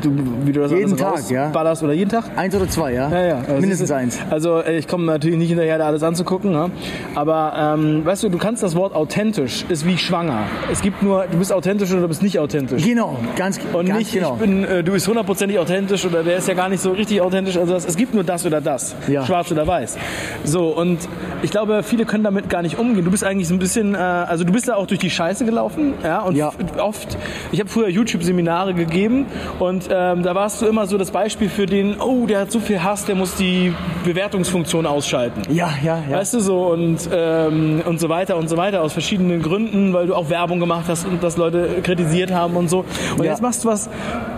du, 0.05 0.13
wie 0.45 0.53
du 0.53 0.61
das 0.61 0.71
Jeden 0.71 0.93
alles 1.03 1.27
Tag, 1.27 1.31
ja. 1.31 1.45
rausballerst 1.45 1.83
oder 1.83 1.93
jeden 1.93 2.11
Tag. 2.11 2.25
Eins 2.37 2.55
oder 2.55 2.69
zwei, 2.69 2.93
ja? 2.93 3.09
Ja, 3.11 3.27
ja. 3.27 3.35
Also 3.39 3.53
Mindestens 3.55 3.73
es 3.73 3.81
ist- 3.83 3.91
eins. 3.93 4.19
Also 4.31 4.61
äh, 4.61 4.77
ich 4.79 4.89
komme 4.89 5.07
natürlich 5.07 5.39
nicht 5.39 5.49
hinterher, 5.49 5.79
da 5.79 5.87
alles 5.87 6.03
anzugucken. 6.03 6.53
Ne? 6.53 6.71
Aber 7.15 7.75
ähm, 7.77 8.05
weißt 8.05 8.23
du, 8.25 8.29
du 8.29 8.39
kannst 8.39 8.63
das 8.63 8.75
Wort 8.77 8.95
authentisch 8.95 9.65
ist 9.69 9.87
wie 9.87 9.99
schwanger. 9.99 10.45
Es 10.71 10.83
gibt 10.83 11.03
nur, 11.03 11.25
du 11.31 11.39
bist 11.39 11.53
authentisch 11.53 11.91
oder 11.93 12.03
du 12.03 12.09
bist 12.09 12.23
nicht 12.23 12.39
authentisch. 12.39 12.85
Genau, 12.85 13.17
ganz, 13.37 13.59
Und 13.73 13.87
ganz 13.87 13.99
nicht, 13.99 14.13
genau. 14.13 14.35
ich 14.35 14.41
bin, 14.41 14.65
äh, 14.65 14.83
du 14.83 14.93
bist 14.93 15.07
hundertprozentig 15.09 15.59
authentisch 15.59 16.05
oder 16.05 16.23
der 16.23 16.37
ist 16.39 16.49
ja 16.49 16.55
gar 16.55 16.69
nicht 16.69 16.81
so 16.81 16.93
richtig 16.93 17.21
authentisch. 17.21 17.57
Also 17.57 17.73
das, 17.73 17.85
es 17.87 17.97
gibt 17.97 18.15
nur 18.15 18.25
das 18.25 18.45
oder 18.47 18.61
das, 18.61 18.95
Ja. 19.09 19.25
schwarz 19.25 19.51
oder 19.53 19.67
weiß. 19.67 19.97
So 20.45 20.69
und 20.69 20.99
ich 21.43 21.51
glaube, 21.51 21.83
viele 21.83 22.05
können 22.05 22.25
damit 22.25 22.49
gar 22.49 22.63
nicht 22.63 22.79
umgehen. 22.79 23.05
Du 23.05 23.11
bist 23.11 23.25
eigentlich 23.25 23.49
so 23.49 23.55
ein 23.55 23.59
bisschen, 23.59 23.95
äh, 23.95 23.99
also 23.99 24.45
du 24.45 24.53
bist 24.53 24.69
da 24.69 24.75
auch 24.77 24.87
durch 24.87 25.01
die 25.01 25.11
Scheiße 25.11 25.45
gelaufen, 25.45 25.95
ja. 26.03 26.21
Und 26.23 26.37
Ja. 26.37 26.53
oft, 26.79 27.17
ich 27.53 27.61
habe 27.61 27.69
früher 27.71 27.89
YouTube-Seminare 27.89 28.75
gegeben 28.75 29.27
und 29.59 29.91
ähm, 29.95 30.23
da 30.23 30.35
warst 30.35 30.61
du 30.61 30.67
immer 30.67 30.87
so 30.87 30.99
das 30.99 31.11
Beispiel 31.11 31.49
für 31.49 31.67
den, 31.67 32.01
oh, 32.01 32.27
der 32.27 32.41
hat 32.41 32.51
so 32.53 32.59
viel 32.61 32.83
Hass, 32.83 33.05
der 33.05 33.15
muss 33.15 33.37
die 33.37 33.73
Bewertungsfunktion 34.05 34.87
ausschalten. 34.87 35.43
ja, 35.53 35.71
ja, 35.83 36.03
ja. 36.11 36.17
Weißt 36.19 36.35
du 36.35 36.41
so 36.41 36.67
und, 36.67 36.99
ähm, 37.13 37.83
und 37.87 38.01
so 38.01 38.09
weiter 38.09 38.37
und 38.37 38.49
so 38.49 38.57
weiter 38.57 38.83
aus 38.83 38.93
verschiedenen 38.93 39.43
Gründen, 39.43 39.93
weil 39.93 40.07
du 40.07 40.15
auch 40.15 40.31
Werbung 40.31 40.61
gemacht 40.61 40.85
hast 40.89 41.07
und 41.07 41.23
das 41.23 41.37
Leute 41.37 41.69
kritisiert 41.83 42.33
haben 42.33 42.57
und 42.57 42.69
so. 42.69 42.85
Und 43.17 43.25
Ja. 43.25 43.31
jetzt 43.31 43.43
machst 43.43 43.65
du 43.65 43.69
was, 43.69 43.89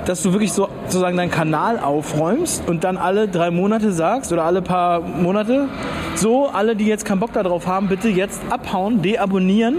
dass 0.05 0.23
du 0.23 0.33
wirklich 0.33 0.53
so 0.53 0.69
sozusagen 0.85 1.17
deinen 1.17 1.31
Kanal 1.31 1.79
aufräumst 1.79 2.69
und 2.69 2.85
dann 2.85 2.97
alle 2.97 3.29
drei 3.29 3.51
Monate 3.51 3.93
sagst 3.93 4.33
oder 4.33 4.45
alle 4.45 4.63
paar 4.63 5.01
Monate, 5.01 5.69
so 6.15 6.47
alle, 6.49 6.77
die 6.77 6.87
jetzt 6.87 7.05
keinen 7.05 7.21
Bock 7.21 7.33
darauf 7.33 7.67
haben, 7.67 7.89
bitte 7.89 8.09
jetzt 8.09 8.41
abhauen, 8.51 9.03
deabonnieren. 9.03 9.77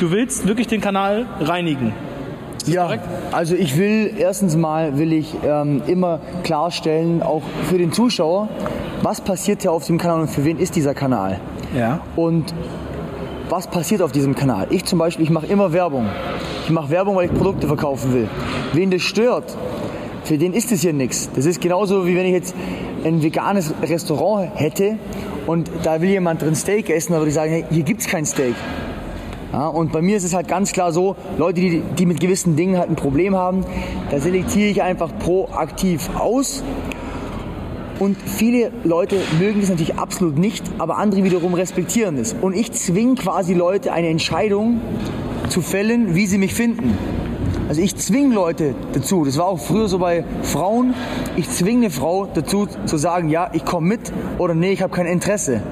Du 0.00 0.10
willst 0.10 0.46
wirklich 0.46 0.66
den 0.66 0.80
Kanal 0.80 1.26
reinigen. 1.40 1.92
Ja, 2.66 2.84
korrekt? 2.84 3.04
also 3.32 3.54
ich 3.54 3.76
will 3.78 4.12
erstens 4.18 4.56
mal 4.56 4.98
will 4.98 5.12
ich 5.12 5.34
ähm, 5.44 5.82
immer 5.86 6.20
klarstellen, 6.42 7.22
auch 7.22 7.42
für 7.68 7.78
den 7.78 7.92
Zuschauer, 7.92 8.48
was 9.02 9.20
passiert 9.20 9.62
hier 9.62 9.72
auf 9.72 9.86
dem 9.86 9.98
Kanal 9.98 10.20
und 10.22 10.28
für 10.28 10.44
wen 10.44 10.58
ist 10.58 10.76
dieser 10.76 10.94
Kanal 10.94 11.40
Ja. 11.76 12.00
und 12.16 12.54
was 13.48 13.68
passiert 13.68 14.02
auf 14.02 14.10
diesem 14.10 14.34
Kanal. 14.34 14.66
Ich 14.70 14.84
zum 14.84 14.98
Beispiel, 14.98 15.24
ich 15.24 15.30
mache 15.30 15.46
immer 15.46 15.72
Werbung. 15.72 16.06
Ich 16.64 16.70
mache 16.70 16.90
Werbung, 16.90 17.14
weil 17.14 17.26
ich 17.26 17.32
Produkte 17.32 17.68
verkaufen 17.68 18.12
will. 18.12 18.28
Wen 18.72 18.90
das 18.90 19.02
stört, 19.02 19.56
für 20.24 20.36
den 20.36 20.52
ist 20.52 20.72
es 20.72 20.80
hier 20.80 20.92
nichts. 20.92 21.30
Das 21.36 21.44
ist 21.46 21.60
genauso 21.60 22.06
wie 22.08 22.16
wenn 22.16 22.26
ich 22.26 22.32
jetzt 22.32 22.56
ein 23.04 23.22
veganes 23.22 23.72
Restaurant 23.82 24.50
hätte 24.56 24.98
und 25.46 25.70
da 25.84 26.00
will 26.00 26.08
jemand 26.10 26.42
drin 26.42 26.56
Steak 26.56 26.90
essen, 26.90 27.12
dann 27.12 27.20
würde 27.20 27.28
ich 27.28 27.34
sagen, 27.36 27.52
hey, 27.52 27.64
hier 27.70 27.84
gibt's 27.84 28.08
kein 28.08 28.26
Steak. 28.26 28.56
Ja, 29.56 29.68
und 29.68 29.90
bei 29.90 30.02
mir 30.02 30.18
ist 30.18 30.24
es 30.24 30.34
halt 30.34 30.48
ganz 30.48 30.72
klar 30.72 30.92
so, 30.92 31.16
Leute, 31.38 31.62
die, 31.62 31.80
die 31.80 32.04
mit 32.04 32.20
gewissen 32.20 32.56
Dingen 32.56 32.76
halt 32.76 32.90
ein 32.90 32.94
Problem 32.94 33.34
haben, 33.34 33.64
da 34.10 34.20
selektiere 34.20 34.68
ich 34.68 34.82
einfach 34.82 35.10
proaktiv 35.18 36.10
aus 36.14 36.62
Und 37.98 38.18
viele 38.20 38.70
Leute 38.84 39.16
mögen 39.38 39.62
das 39.62 39.70
natürlich 39.70 39.94
absolut 39.94 40.36
nicht, 40.36 40.62
aber 40.76 40.98
andere 40.98 41.24
wiederum 41.24 41.54
respektieren 41.54 42.18
es. 42.18 42.34
Und 42.38 42.54
ich 42.54 42.72
zwinge 42.72 43.14
quasi 43.14 43.54
Leute 43.54 43.94
eine 43.94 44.08
Entscheidung 44.08 44.82
zu 45.48 45.62
fällen, 45.62 46.14
wie 46.14 46.26
sie 46.26 46.36
mich 46.36 46.52
finden. 46.52 46.92
Also 47.66 47.80
ich 47.80 47.96
zwinge 47.96 48.34
Leute 48.34 48.74
dazu, 48.92 49.24
das 49.24 49.38
war 49.38 49.46
auch 49.46 49.58
früher 49.58 49.88
so 49.88 49.98
bei 49.98 50.22
Frauen, 50.42 50.92
ich 51.36 51.48
zwinge 51.48 51.86
eine 51.86 51.90
Frau 51.90 52.26
dazu 52.26 52.68
zu 52.84 52.98
sagen, 52.98 53.30
ja, 53.30 53.48
ich 53.54 53.64
komme 53.64 53.86
mit 53.88 54.12
oder 54.36 54.54
nee, 54.54 54.72
ich 54.72 54.82
habe 54.82 54.94
kein 54.94 55.06
Interesse. 55.06 55.62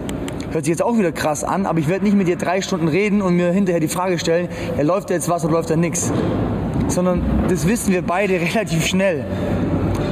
Hört 0.54 0.64
sich 0.66 0.70
jetzt 0.70 0.82
auch 0.82 0.96
wieder 0.96 1.10
krass 1.10 1.42
an, 1.42 1.66
aber 1.66 1.80
ich 1.80 1.88
werde 1.88 2.04
nicht 2.04 2.16
mit 2.16 2.28
dir 2.28 2.36
drei 2.36 2.62
Stunden 2.62 2.86
reden 2.86 3.22
und 3.22 3.34
mir 3.34 3.50
hinterher 3.50 3.80
die 3.80 3.88
Frage 3.88 4.20
stellen, 4.20 4.48
ja, 4.76 4.84
läuft 4.84 5.10
da 5.10 5.14
jetzt 5.14 5.28
was 5.28 5.44
oder 5.44 5.52
läuft 5.54 5.68
da 5.68 5.74
nichts. 5.74 6.12
Sondern 6.86 7.22
das 7.48 7.66
wissen 7.66 7.92
wir 7.92 8.02
beide 8.02 8.34
relativ 8.54 8.86
schnell. 8.86 9.24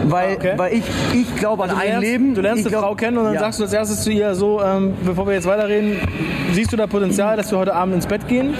Weil, 0.09 0.35
Okay. 0.35 0.55
weil 0.57 0.73
ich, 0.75 0.83
ich 1.15 1.37
glaube 1.37 1.63
an 1.63 1.69
Du 1.71 1.77
ein 1.77 1.87
lernst, 1.87 2.03
Leben. 2.03 2.35
du 2.35 2.41
lernst 2.41 2.63
eine 2.65 2.71
glaub- 2.71 2.83
Frau 2.83 2.95
kennen 2.97 3.19
und 3.19 3.25
dann 3.27 3.35
ja. 3.35 3.41
sagst 3.41 3.61
du 3.61 3.63
als 3.63 3.73
erstes 3.73 4.03
zu 4.03 4.11
ihr 4.11 4.35
so, 4.35 4.61
ähm, 4.61 4.95
bevor 5.05 5.29
wir 5.29 5.35
jetzt 5.35 5.47
weiterreden, 5.47 5.97
siehst 6.53 6.73
du 6.73 6.77
da 6.77 6.89
Potenzial, 6.89 7.37
dass 7.37 7.53
wir 7.53 7.59
heute 7.59 7.75
Abend 7.75 7.95
ins 7.95 8.07
Bett 8.07 8.27
gehen? 8.27 8.55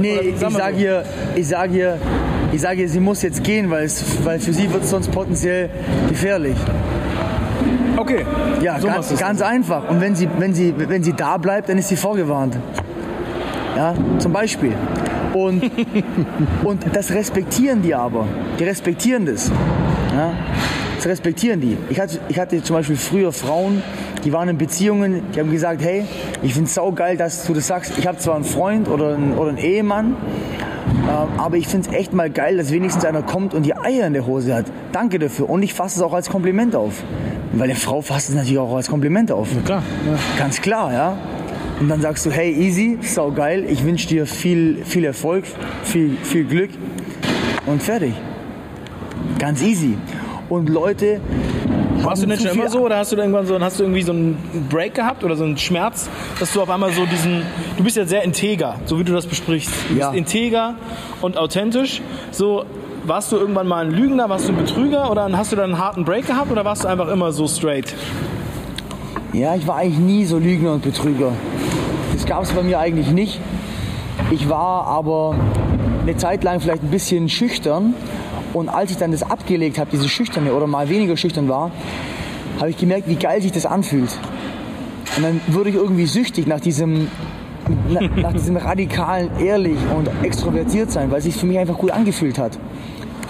Nee, 0.00 0.16
ich 0.34 0.38
sage 0.38 0.76
ihr, 0.78 1.04
ich 1.34 1.46
sage 1.46 1.76
ihr, 1.76 1.98
ich 2.52 2.60
sage 2.62 2.80
ihr, 2.80 2.88
sie 2.88 3.00
muss 3.00 3.20
jetzt 3.20 3.44
gehen, 3.44 3.70
weil, 3.70 3.84
es, 3.84 4.02
weil 4.24 4.40
für 4.40 4.54
sie 4.54 4.72
wird 4.72 4.84
es 4.84 4.90
sonst 4.90 5.10
potenziell 5.12 5.68
gefährlich. 6.08 6.56
Okay. 7.96 8.24
Ja, 8.60 8.78
So 8.78 8.88
ganz, 8.88 9.16
ganz 9.18 9.42
einfach. 9.42 9.88
Und 9.88 10.00
wenn 10.00 10.14
sie, 10.14 10.28
wenn, 10.38 10.54
sie, 10.54 10.74
wenn 10.76 11.02
sie 11.02 11.12
da 11.12 11.38
bleibt, 11.38 11.68
dann 11.68 11.78
ist 11.78 11.88
sie 11.88 11.96
vorgewarnt. 11.96 12.56
Ja, 13.76 13.94
zum 14.18 14.32
Beispiel. 14.32 14.72
Und, 15.34 15.70
und 16.64 16.84
das 16.94 17.10
respektieren 17.10 17.82
die 17.82 17.94
aber. 17.94 18.26
Die 18.58 18.64
respektieren 18.64 19.26
das. 19.26 19.50
Ja, 20.14 20.32
das 20.96 21.06
respektieren 21.06 21.60
die. 21.60 21.76
Ich 21.90 22.00
hatte, 22.00 22.18
ich 22.28 22.38
hatte 22.38 22.62
zum 22.62 22.76
Beispiel 22.76 22.96
früher 22.96 23.32
Frauen, 23.32 23.82
die 24.24 24.32
waren 24.32 24.48
in 24.48 24.56
Beziehungen, 24.56 25.22
die 25.34 25.40
haben 25.40 25.50
gesagt, 25.50 25.82
hey, 25.82 26.04
ich 26.42 26.54
finde 26.54 26.68
es 26.68 26.74
saugeil, 26.74 27.16
dass 27.18 27.44
du 27.44 27.52
das 27.52 27.66
sagst. 27.66 27.98
Ich 27.98 28.06
habe 28.06 28.18
zwar 28.18 28.34
einen 28.36 28.44
Freund 28.44 28.88
oder 28.88 29.14
einen, 29.14 29.34
oder 29.34 29.50
einen 29.50 29.58
Ehemann, 29.58 30.16
ähm, 31.08 31.28
aber 31.38 31.56
ich 31.56 31.68
finde 31.68 31.88
es 31.88 31.94
echt 31.94 32.14
mal 32.14 32.30
geil, 32.30 32.56
dass 32.56 32.72
wenigstens 32.72 33.04
einer 33.04 33.22
kommt 33.22 33.52
und 33.52 33.64
die 33.64 33.76
Eier 33.76 34.06
in 34.06 34.14
der 34.14 34.26
Hose 34.26 34.54
hat. 34.54 34.66
Danke 34.92 35.18
dafür. 35.18 35.50
Und 35.50 35.62
ich 35.62 35.74
fasse 35.74 35.98
es 35.98 36.02
auch 36.02 36.14
als 36.14 36.30
Kompliment 36.30 36.74
auf. 36.74 37.02
Weil 37.58 37.70
eine 37.70 37.74
Frau 37.78 38.02
fasst 38.02 38.28
es 38.28 38.34
natürlich 38.34 38.58
auch 38.58 38.74
als 38.74 38.88
Kompliment 38.88 39.32
auf. 39.32 39.48
Klar. 39.64 39.82
Ja. 40.06 40.18
Ganz 40.38 40.60
klar, 40.60 40.92
ja. 40.92 41.18
Und 41.80 41.88
dann 41.88 42.00
sagst 42.00 42.24
du, 42.24 42.30
hey, 42.30 42.52
easy, 42.52 42.98
sau 43.02 43.30
geil, 43.32 43.64
ich 43.68 43.84
wünsche 43.84 44.08
dir 44.08 44.26
viel, 44.26 44.82
viel 44.84 45.04
Erfolg, 45.04 45.44
viel, 45.84 46.16
viel 46.22 46.44
Glück 46.44 46.70
und 47.66 47.82
fertig. 47.82 48.14
Ganz 49.38 49.62
easy. 49.62 49.96
Und 50.48 50.68
Leute. 50.68 51.20
Warst 52.02 52.22
du 52.22 52.28
zu 52.28 52.48
schon 52.48 52.58
immer 52.58 52.68
so 52.68 52.80
oder 52.80 52.98
hast 52.98 53.12
du 53.12 53.16
irgendwann 53.16 53.46
so, 53.46 53.58
hast 53.58 53.80
du 53.80 53.84
irgendwie 53.84 54.02
so 54.02 54.12
einen 54.12 54.36
Break 54.70 54.94
gehabt 54.94 55.24
oder 55.24 55.34
so 55.34 55.44
einen 55.44 55.56
Schmerz, 55.58 56.08
dass 56.38 56.52
du 56.52 56.62
auf 56.62 56.70
einmal 56.70 56.92
so 56.92 57.04
diesen, 57.04 57.42
du 57.76 57.82
bist 57.82 57.96
ja 57.96 58.04
sehr 58.04 58.22
integer, 58.22 58.76
so 58.84 58.98
wie 58.98 59.04
du 59.04 59.12
das 59.12 59.26
besprichst. 59.26 59.70
Du 59.88 59.96
Ja. 59.98 60.10
bist 60.10 60.18
integer 60.18 60.74
und 61.20 61.36
authentisch. 61.36 62.00
So, 62.30 62.64
warst 63.08 63.32
du 63.32 63.36
irgendwann 63.36 63.68
mal 63.68 63.86
ein 63.86 63.92
Lügner, 63.92 64.28
warst 64.28 64.48
du 64.48 64.52
ein 64.52 64.58
Betrüger 64.58 65.10
oder 65.10 65.28
hast 65.32 65.52
du 65.52 65.56
dann 65.56 65.72
einen 65.72 65.78
harten 65.78 66.04
Break 66.04 66.26
gehabt 66.26 66.50
oder 66.50 66.64
warst 66.64 66.84
du 66.84 66.88
einfach 66.88 67.08
immer 67.08 67.32
so 67.32 67.46
straight? 67.46 67.94
Ja, 69.32 69.54
ich 69.54 69.66
war 69.66 69.76
eigentlich 69.76 69.98
nie 69.98 70.24
so 70.24 70.38
Lügner 70.38 70.72
und 70.72 70.82
Betrüger. 70.82 71.32
Das 72.12 72.24
gab 72.24 72.42
es 72.42 72.52
bei 72.52 72.62
mir 72.62 72.78
eigentlich 72.78 73.10
nicht. 73.10 73.40
Ich 74.30 74.48
war 74.48 74.86
aber 74.86 75.36
eine 76.02 76.16
Zeit 76.16 76.42
lang 76.42 76.60
vielleicht 76.60 76.82
ein 76.82 76.90
bisschen 76.90 77.28
schüchtern. 77.28 77.94
Und 78.52 78.68
als 78.68 78.90
ich 78.90 78.96
dann 78.96 79.12
das 79.12 79.22
abgelegt 79.22 79.78
habe, 79.78 79.90
diese 79.92 80.08
Schüchterne 80.08 80.54
oder 80.54 80.66
mal 80.66 80.88
weniger 80.88 81.16
schüchtern 81.16 81.48
war, 81.48 81.70
habe 82.58 82.70
ich 82.70 82.78
gemerkt, 82.78 83.08
wie 83.08 83.16
geil 83.16 83.42
sich 83.42 83.52
das 83.52 83.66
anfühlt. 83.66 84.10
Und 85.16 85.22
dann 85.22 85.40
wurde 85.48 85.70
ich 85.70 85.76
irgendwie 85.76 86.06
süchtig 86.06 86.46
nach 86.46 86.60
diesem, 86.60 87.08
na, 87.88 88.00
nach 88.16 88.32
diesem 88.32 88.56
radikalen, 88.56 89.30
ehrlich 89.38 89.78
und 89.94 90.08
extrovertiert 90.24 90.90
sein, 90.90 91.10
weil 91.10 91.18
es 91.18 91.24
sich 91.24 91.36
für 91.36 91.46
mich 91.46 91.58
einfach 91.58 91.76
gut 91.76 91.90
angefühlt 91.90 92.38
hat. 92.38 92.58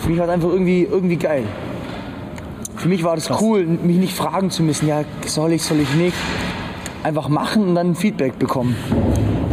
Für 0.06 0.10
mich 0.10 0.20
war 0.20 0.28
es 0.28 0.34
einfach 0.34 0.50
irgendwie, 0.50 0.84
irgendwie 0.84 1.16
geil. 1.16 1.42
Für 2.76 2.88
mich 2.88 3.02
war 3.02 3.16
das 3.16 3.28
cool, 3.40 3.66
mich 3.66 3.96
nicht 3.96 4.14
fragen 4.14 4.50
zu 4.50 4.62
müssen, 4.62 4.86
ja, 4.86 5.02
soll 5.26 5.50
ich, 5.50 5.64
soll 5.64 5.80
ich 5.80 5.92
nicht. 5.96 6.14
Einfach 7.02 7.28
machen 7.28 7.70
und 7.70 7.74
dann 7.74 7.96
Feedback 7.96 8.38
bekommen. 8.38 8.76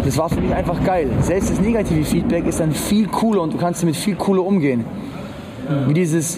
Das 0.06 0.16
war 0.20 0.30
für 0.30 0.40
mich 0.40 0.54
einfach 0.54 0.84
geil. 0.84 1.10
Selbst 1.22 1.50
das 1.50 1.60
negative 1.60 2.06
Feedback 2.06 2.46
ist 2.46 2.60
dann 2.60 2.72
viel 2.72 3.08
cooler 3.08 3.42
und 3.42 3.54
du 3.54 3.58
kannst 3.58 3.82
damit 3.82 3.96
viel 3.96 4.14
cooler 4.14 4.46
umgehen. 4.46 4.86
Wie 5.88 5.96
dieses, 5.96 6.38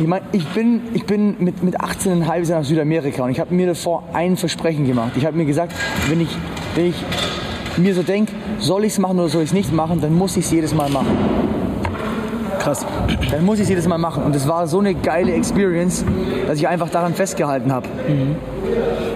ich 0.00 0.06
meine, 0.08 0.26
ich 0.32 0.44
bin, 0.48 0.80
ich 0.92 1.06
bin 1.06 1.36
mit, 1.38 1.62
mit 1.62 1.80
18,5 1.80 2.24
Jahren 2.24 2.48
nach 2.48 2.64
Südamerika 2.64 3.22
und 3.22 3.30
ich 3.30 3.38
habe 3.38 3.54
mir 3.54 3.68
davor 3.68 4.02
ein 4.14 4.36
Versprechen 4.36 4.84
gemacht. 4.84 5.12
Ich 5.14 5.24
habe 5.24 5.36
mir 5.36 5.44
gesagt, 5.44 5.76
wenn 6.08 6.20
ich, 6.20 6.36
wenn 6.74 6.86
ich 6.86 6.96
mir 7.76 7.94
so 7.94 8.02
denke, 8.02 8.32
soll 8.58 8.84
ich 8.84 8.94
es 8.94 8.98
machen 8.98 9.20
oder 9.20 9.28
soll 9.28 9.42
ich 9.42 9.50
es 9.50 9.54
nicht 9.54 9.72
machen, 9.72 10.00
dann 10.00 10.12
muss 10.18 10.36
ich 10.36 10.44
es 10.46 10.50
jedes 10.50 10.74
Mal 10.74 10.90
machen. 10.90 11.55
Krass. 12.66 12.84
Dann 13.30 13.44
muss 13.44 13.58
ich 13.58 13.62
es 13.62 13.68
jedes 13.68 13.86
Mal 13.86 13.96
machen. 13.96 14.24
Und 14.24 14.34
es 14.34 14.48
war 14.48 14.66
so 14.66 14.80
eine 14.80 14.92
geile 14.92 15.32
Experience, 15.34 16.04
dass 16.48 16.58
ich 16.58 16.66
einfach 16.66 16.90
daran 16.90 17.14
festgehalten 17.14 17.72
habe. 17.72 17.86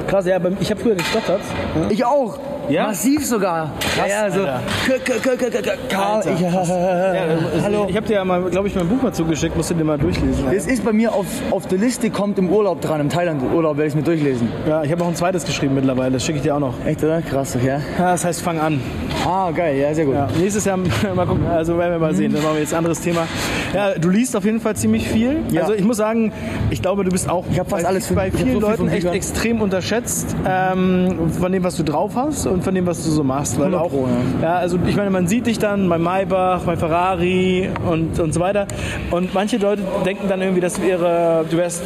Krass, 0.07 0.25
ja, 0.25 0.37
aber 0.37 0.53
ich 0.61 0.71
habe 0.71 0.81
früher 0.81 0.95
gestottert. 0.95 1.41
Ich 1.89 2.05
auch. 2.05 2.39
Ja? 2.71 2.87
Massiv 2.89 3.27
sogar. 3.27 3.71
ja, 3.97 4.07
ja, 4.07 4.31
so. 4.31 4.41
Alter. 4.41 4.61
K- 4.87 4.99
K- 4.99 5.37
K- 5.37 5.51
K- 5.51 5.63
K- 5.63 5.71
Karl, 5.89 6.23
ich, 6.35 6.41
Ja, 6.41 6.49
also 6.61 7.65
Hallo. 7.65 7.87
Ich 7.89 7.97
habe 7.97 8.07
dir 8.07 8.15
ja 8.15 8.25
mal, 8.25 8.43
glaube 8.45 8.69
ich, 8.69 8.75
mein 8.75 8.89
Buch 8.89 9.03
mal 9.03 9.13
zugeschickt, 9.13 9.57
musst 9.57 9.71
du 9.71 9.75
dir 9.75 9.85
mal 9.85 9.99
durchlesen. 9.99 10.45
Das 10.53 10.67
ist 10.67 10.85
bei 10.85 10.93
mir 10.93 11.13
auf, 11.13 11.27
auf 11.51 11.67
der 11.67 11.79
Liste, 11.79 12.11
kommt 12.11 12.39
im 12.39 12.49
Urlaub 12.49 12.81
dran, 12.81 13.01
im 13.01 13.09
Thailand-Urlaub 13.09 13.77
werde 13.77 13.89
ich 13.89 13.93
es 13.95 13.97
mir 13.97 14.03
durchlesen. 14.03 14.49
Ja, 14.69 14.83
ich 14.85 14.91
habe 14.91 15.01
noch 15.01 15.09
ein 15.09 15.17
zweites 15.17 15.45
geschrieben 15.45 15.75
mittlerweile, 15.75 16.13
das 16.13 16.25
schicke 16.25 16.39
ich 16.39 16.43
dir 16.43 16.55
auch 16.55 16.61
noch. 16.61 16.75
Echt, 16.87 17.03
oder? 17.03 17.23
Krass, 17.23 17.57
okay. 17.57 17.79
Ja, 17.99 18.13
das 18.13 18.25
heißt, 18.25 18.41
fang 18.43 18.59
an. 18.61 18.81
Ah, 19.27 19.51
geil, 19.51 19.77
ja, 19.77 19.93
sehr 19.95 20.05
gut. 20.07 20.15
Ja, 20.15 20.29
nächstes 20.39 20.65
Jahr 20.65 20.77
mal 21.15 21.27
gucken, 21.27 21.47
also 21.47 21.77
werden 21.79 21.93
wir 21.93 21.99
mal 21.99 22.15
sehen, 22.15 22.33
dann 22.33 22.43
machen 22.43 22.55
wir 22.55 22.61
jetzt 22.61 22.73
ein 22.73 22.79
anderes 22.79 23.01
Thema. 23.01 23.27
Ja, 23.75 23.93
du 23.99 24.09
liest 24.09 24.35
auf 24.37 24.45
jeden 24.45 24.61
Fall 24.61 24.75
ziemlich 24.77 25.09
viel. 25.09 25.39
Ja. 25.51 25.63
Also 25.63 25.75
ich 25.75 25.85
muss 25.85 25.97
sagen, 25.97 26.33
ich 26.71 26.83
glaube, 26.83 27.05
du 27.05 27.11
bist 27.11 27.29
auch 27.31 27.45
Ich 27.51 27.57
fast 27.57 27.71
bei, 27.71 27.85
alles 27.85 28.07
für- 28.09 28.15
bei 28.15 28.31
vielen 28.31 28.61
so 28.61 28.61
viel 28.61 28.69
Leuten 28.69 28.89
echt 28.89 29.07
extrem 29.07 29.61
unterschätzt 29.61 30.35
ähm, 30.49 31.31
von 31.39 31.53
dem, 31.53 31.63
was 31.63 31.77
du 31.77 31.83
drauf 31.85 32.13
hast 32.17 32.47
und 32.47 32.65
von 32.65 32.75
dem, 32.75 32.87
was 32.87 33.05
du 33.05 33.11
so 33.11 33.23
machst. 33.23 33.59
Weil 33.61 33.71
du 33.71 33.77
100 33.79 33.81
auch, 33.81 33.91
Pro, 33.91 34.09
ja. 34.43 34.55
also 34.57 34.79
ich 34.87 34.97
meine, 34.97 35.11
man 35.11 35.27
sieht 35.29 35.47
dich 35.47 35.59
dann 35.59 35.89
bei 35.89 35.99
Maybach, 35.99 36.63
bei 36.63 36.77
Ferrari 36.77 37.69
und, 37.89 38.19
und 38.19 38.35
so 38.35 38.41
weiter. 38.41 38.67
Und 39.11 39.35
manche 39.35 39.57
Leute 39.59 39.83
denken 40.05 40.29
dann 40.29 40.41
irgendwie, 40.41 40.61
dass 40.61 40.75
du, 40.75 40.83
ihre, 40.83 41.45
du 41.51 41.57
wärst 41.57 41.83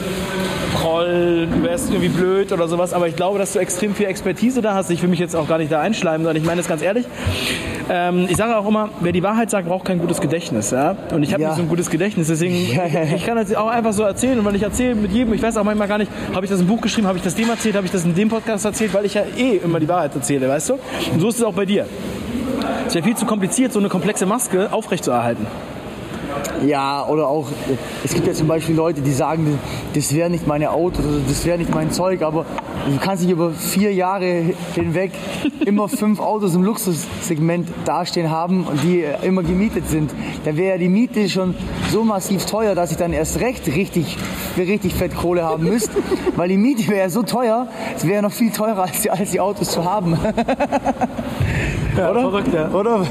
Proll, 0.74 1.46
du 1.50 1.62
wärst 1.62 1.90
irgendwie 1.90 2.08
blöd 2.08 2.52
oder 2.52 2.68
sowas. 2.68 2.92
Aber 2.92 3.08
ich 3.08 3.16
glaube, 3.16 3.38
dass 3.38 3.52
du 3.52 3.58
extrem 3.58 3.94
viel 3.94 4.06
Expertise 4.06 4.60
da 4.62 4.74
hast. 4.74 4.90
Ich 4.90 5.02
will 5.02 5.08
mich 5.08 5.18
jetzt 5.20 5.36
auch 5.36 5.48
gar 5.48 5.58
nicht 5.58 5.70
da 5.72 5.80
einschleimen, 5.80 6.24
sondern 6.24 6.40
ich 6.42 6.46
meine 6.46 6.60
das 6.60 6.68
ganz 6.68 6.82
ehrlich. 6.82 7.06
Ähm, 7.90 8.26
ich 8.28 8.36
sage 8.36 8.56
auch 8.56 8.66
immer, 8.66 8.88
wer 9.00 9.12
die 9.12 9.22
Wahrheit 9.22 9.50
sagt, 9.50 9.68
braucht 9.68 9.84
kein 9.84 9.98
gutes 9.98 10.20
Gedächtnis. 10.20 10.70
Ja? 10.70 10.96
Und 11.12 11.22
ich 11.22 11.32
habe 11.32 11.42
Ja. 11.42 11.50
nicht 11.50 11.56
so 11.58 11.62
ein 11.62 11.68
gutes 11.74 11.90
Gedächtnis, 11.90 12.28
deswegen 12.28 12.54
Ja, 12.54 12.86
ja, 12.92 13.02
ja. 13.02 13.16
ich 13.16 13.26
kann 13.26 13.36
das 13.36 13.52
auch 13.54 13.66
einfach 13.66 13.92
so 13.92 14.04
erzählen. 14.04 14.38
Und 14.38 14.44
wenn 14.44 14.54
ich 14.54 14.62
erzähle 14.62 14.94
mit 14.94 15.10
jedem, 15.10 15.34
ich 15.34 15.42
weiß 15.42 15.56
auch 15.56 15.64
manchmal 15.64 15.88
gar 15.88 15.98
nicht, 15.98 16.10
habe 16.32 16.46
ich 16.46 16.50
das 16.50 16.60
im 16.60 16.68
Buch 16.68 16.80
geschrieben, 16.80 17.08
habe 17.08 17.18
ich 17.18 17.24
das 17.24 17.34
dem 17.34 17.50
erzählt, 17.50 17.74
habe 17.74 17.84
ich 17.84 17.92
das 17.92 18.04
in 18.04 18.14
dem 18.14 18.28
Podcast 18.28 18.64
erzählt, 18.64 18.94
weil 18.94 19.04
ich 19.04 19.14
ja 19.14 19.22
eh 19.36 19.56
immer 19.56 19.80
die 19.80 19.88
Wahrheit 19.88 20.14
erzähle, 20.14 20.48
weißt 20.48 20.70
du? 20.70 20.74
Und 21.12 21.20
so 21.20 21.28
ist 21.28 21.38
es 21.38 21.42
auch 21.42 21.52
bei 21.52 21.66
dir. 21.66 21.86
Es 22.86 22.94
wäre 22.94 23.04
viel 23.04 23.16
zu 23.16 23.26
kompliziert, 23.26 23.72
so 23.72 23.80
eine 23.80 23.88
komplexe 23.88 24.24
Maske 24.24 24.72
aufrechtzuerhalten. 24.72 25.46
Ja, 26.64 27.06
oder 27.08 27.26
auch, 27.26 27.48
es 28.04 28.14
gibt 28.14 28.26
ja 28.26 28.32
zum 28.32 28.46
Beispiel 28.46 28.76
Leute, 28.76 29.00
die 29.00 29.12
sagen, 29.12 29.58
das 29.94 30.14
wäre 30.14 30.30
nicht 30.30 30.46
meine 30.46 30.70
Auto, 30.70 31.00
oder 31.00 31.18
das 31.26 31.44
wäre 31.44 31.58
nicht 31.58 31.74
mein 31.74 31.90
Zeug, 31.90 32.22
aber 32.22 32.46
du 32.86 32.98
kannst 32.98 33.22
nicht 33.22 33.32
über 33.32 33.50
vier 33.50 33.92
Jahre 33.92 34.54
hinweg 34.74 35.12
immer 35.64 35.88
fünf 36.04 36.20
Autos 36.20 36.54
im 36.54 36.62
Luxussegment 36.62 37.68
dastehen 37.84 38.30
haben, 38.30 38.66
die 38.82 39.02
äh, 39.02 39.26
immer 39.26 39.42
gemietet 39.42 39.88
sind. 39.88 40.12
Da 40.44 40.56
wäre 40.56 40.72
ja 40.72 40.78
die 40.78 40.88
Miete 40.88 41.28
schon 41.28 41.54
so 41.90 42.04
massiv 42.04 42.46
teuer, 42.46 42.74
dass 42.74 42.90
ich 42.90 42.96
dann 42.96 43.12
erst 43.12 43.40
recht 43.40 43.66
richtig, 43.66 44.16
richtig 44.56 44.94
fett 44.94 45.14
Kohle 45.16 45.44
haben 45.44 45.64
müsste, 45.64 45.96
weil 46.36 46.48
die 46.48 46.56
Miete 46.56 46.86
wäre 46.88 47.00
ja 47.00 47.08
so 47.08 47.22
teuer, 47.22 47.68
es 47.96 48.06
wäre 48.06 48.22
noch 48.22 48.32
viel 48.32 48.50
teurer, 48.50 48.82
als 48.84 49.02
die, 49.02 49.10
als 49.10 49.30
die 49.30 49.40
Autos 49.40 49.70
zu 49.70 49.84
haben. 49.84 50.18
Ja, 51.96 52.10
Oder? 52.10 52.20
Verrückt, 52.22 52.52
ja. 52.52 52.70
Oder? 52.70 53.06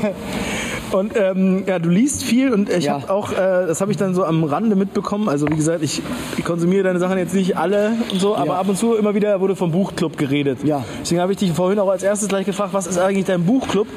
Und 0.94 1.14
ähm, 1.18 1.64
ja, 1.66 1.80
du 1.80 1.90
liest 1.90 2.24
viel 2.24 2.54
und 2.54 2.70
ich 2.70 2.86
Ja. 2.86 2.94
habe 2.94 3.10
auch, 3.12 3.32
äh, 3.32 3.36
das 3.68 3.82
habe 3.82 3.92
ich 3.92 3.98
dann 3.98 4.14
so 4.14 4.24
am 4.24 4.44
Rande 4.44 4.76
mitbekommen. 4.76 5.28
Also 5.28 5.48
wie 5.50 5.56
gesagt, 5.56 5.82
ich, 5.84 6.02
ich 6.38 6.46
konsumiere 6.46 6.84
deine 6.84 7.00
Sachen 7.00 7.18
jetzt 7.18 7.34
nicht 7.34 7.58
alle 7.58 7.94
und 8.12 8.20
so, 8.22 8.36
aber 8.36 8.46
Ja. 8.54 8.60
ab 8.60 8.70
und 8.70 8.78
zu 8.78 8.94
immer 8.96 9.16
wieder 9.16 9.40
wurde 9.42 9.56
vom 9.56 9.72
Buchclub 9.72 10.18
geredet. 10.18 10.60
Ja. 10.64 10.84
Deswegen 11.02 11.22
habe 11.22 11.32
ich 11.32 11.40
dich 11.40 11.52
vorhin 11.52 11.80
auch 11.80 11.90
als 11.90 12.04
erstes 12.04 12.28
gleich 12.30 12.46
gefragt, 12.46 12.74
was 12.74 12.86
ist 12.88 13.00
eigentlich 13.00 13.26
dein 13.26 13.44
Buchclub? 13.44 13.88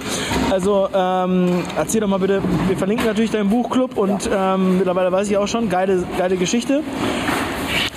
Also 0.50 0.88
ähm, 0.94 1.62
erzähl 1.76 2.00
doch 2.00 2.08
mal 2.08 2.18
bitte, 2.18 2.40
wir 2.68 2.76
verlinken 2.76 3.06
natürlich 3.06 3.30
deinen 3.30 3.50
Buchclub 3.50 3.96
und 3.98 4.28
ähm, 4.34 4.78
mittlerweile 4.78 5.12
weiß 5.12 5.28
ich 5.30 5.36
auch 5.36 5.48
schon, 5.48 5.68
geile, 5.68 6.02
geile 6.16 6.36
Geschichte. 6.36 6.82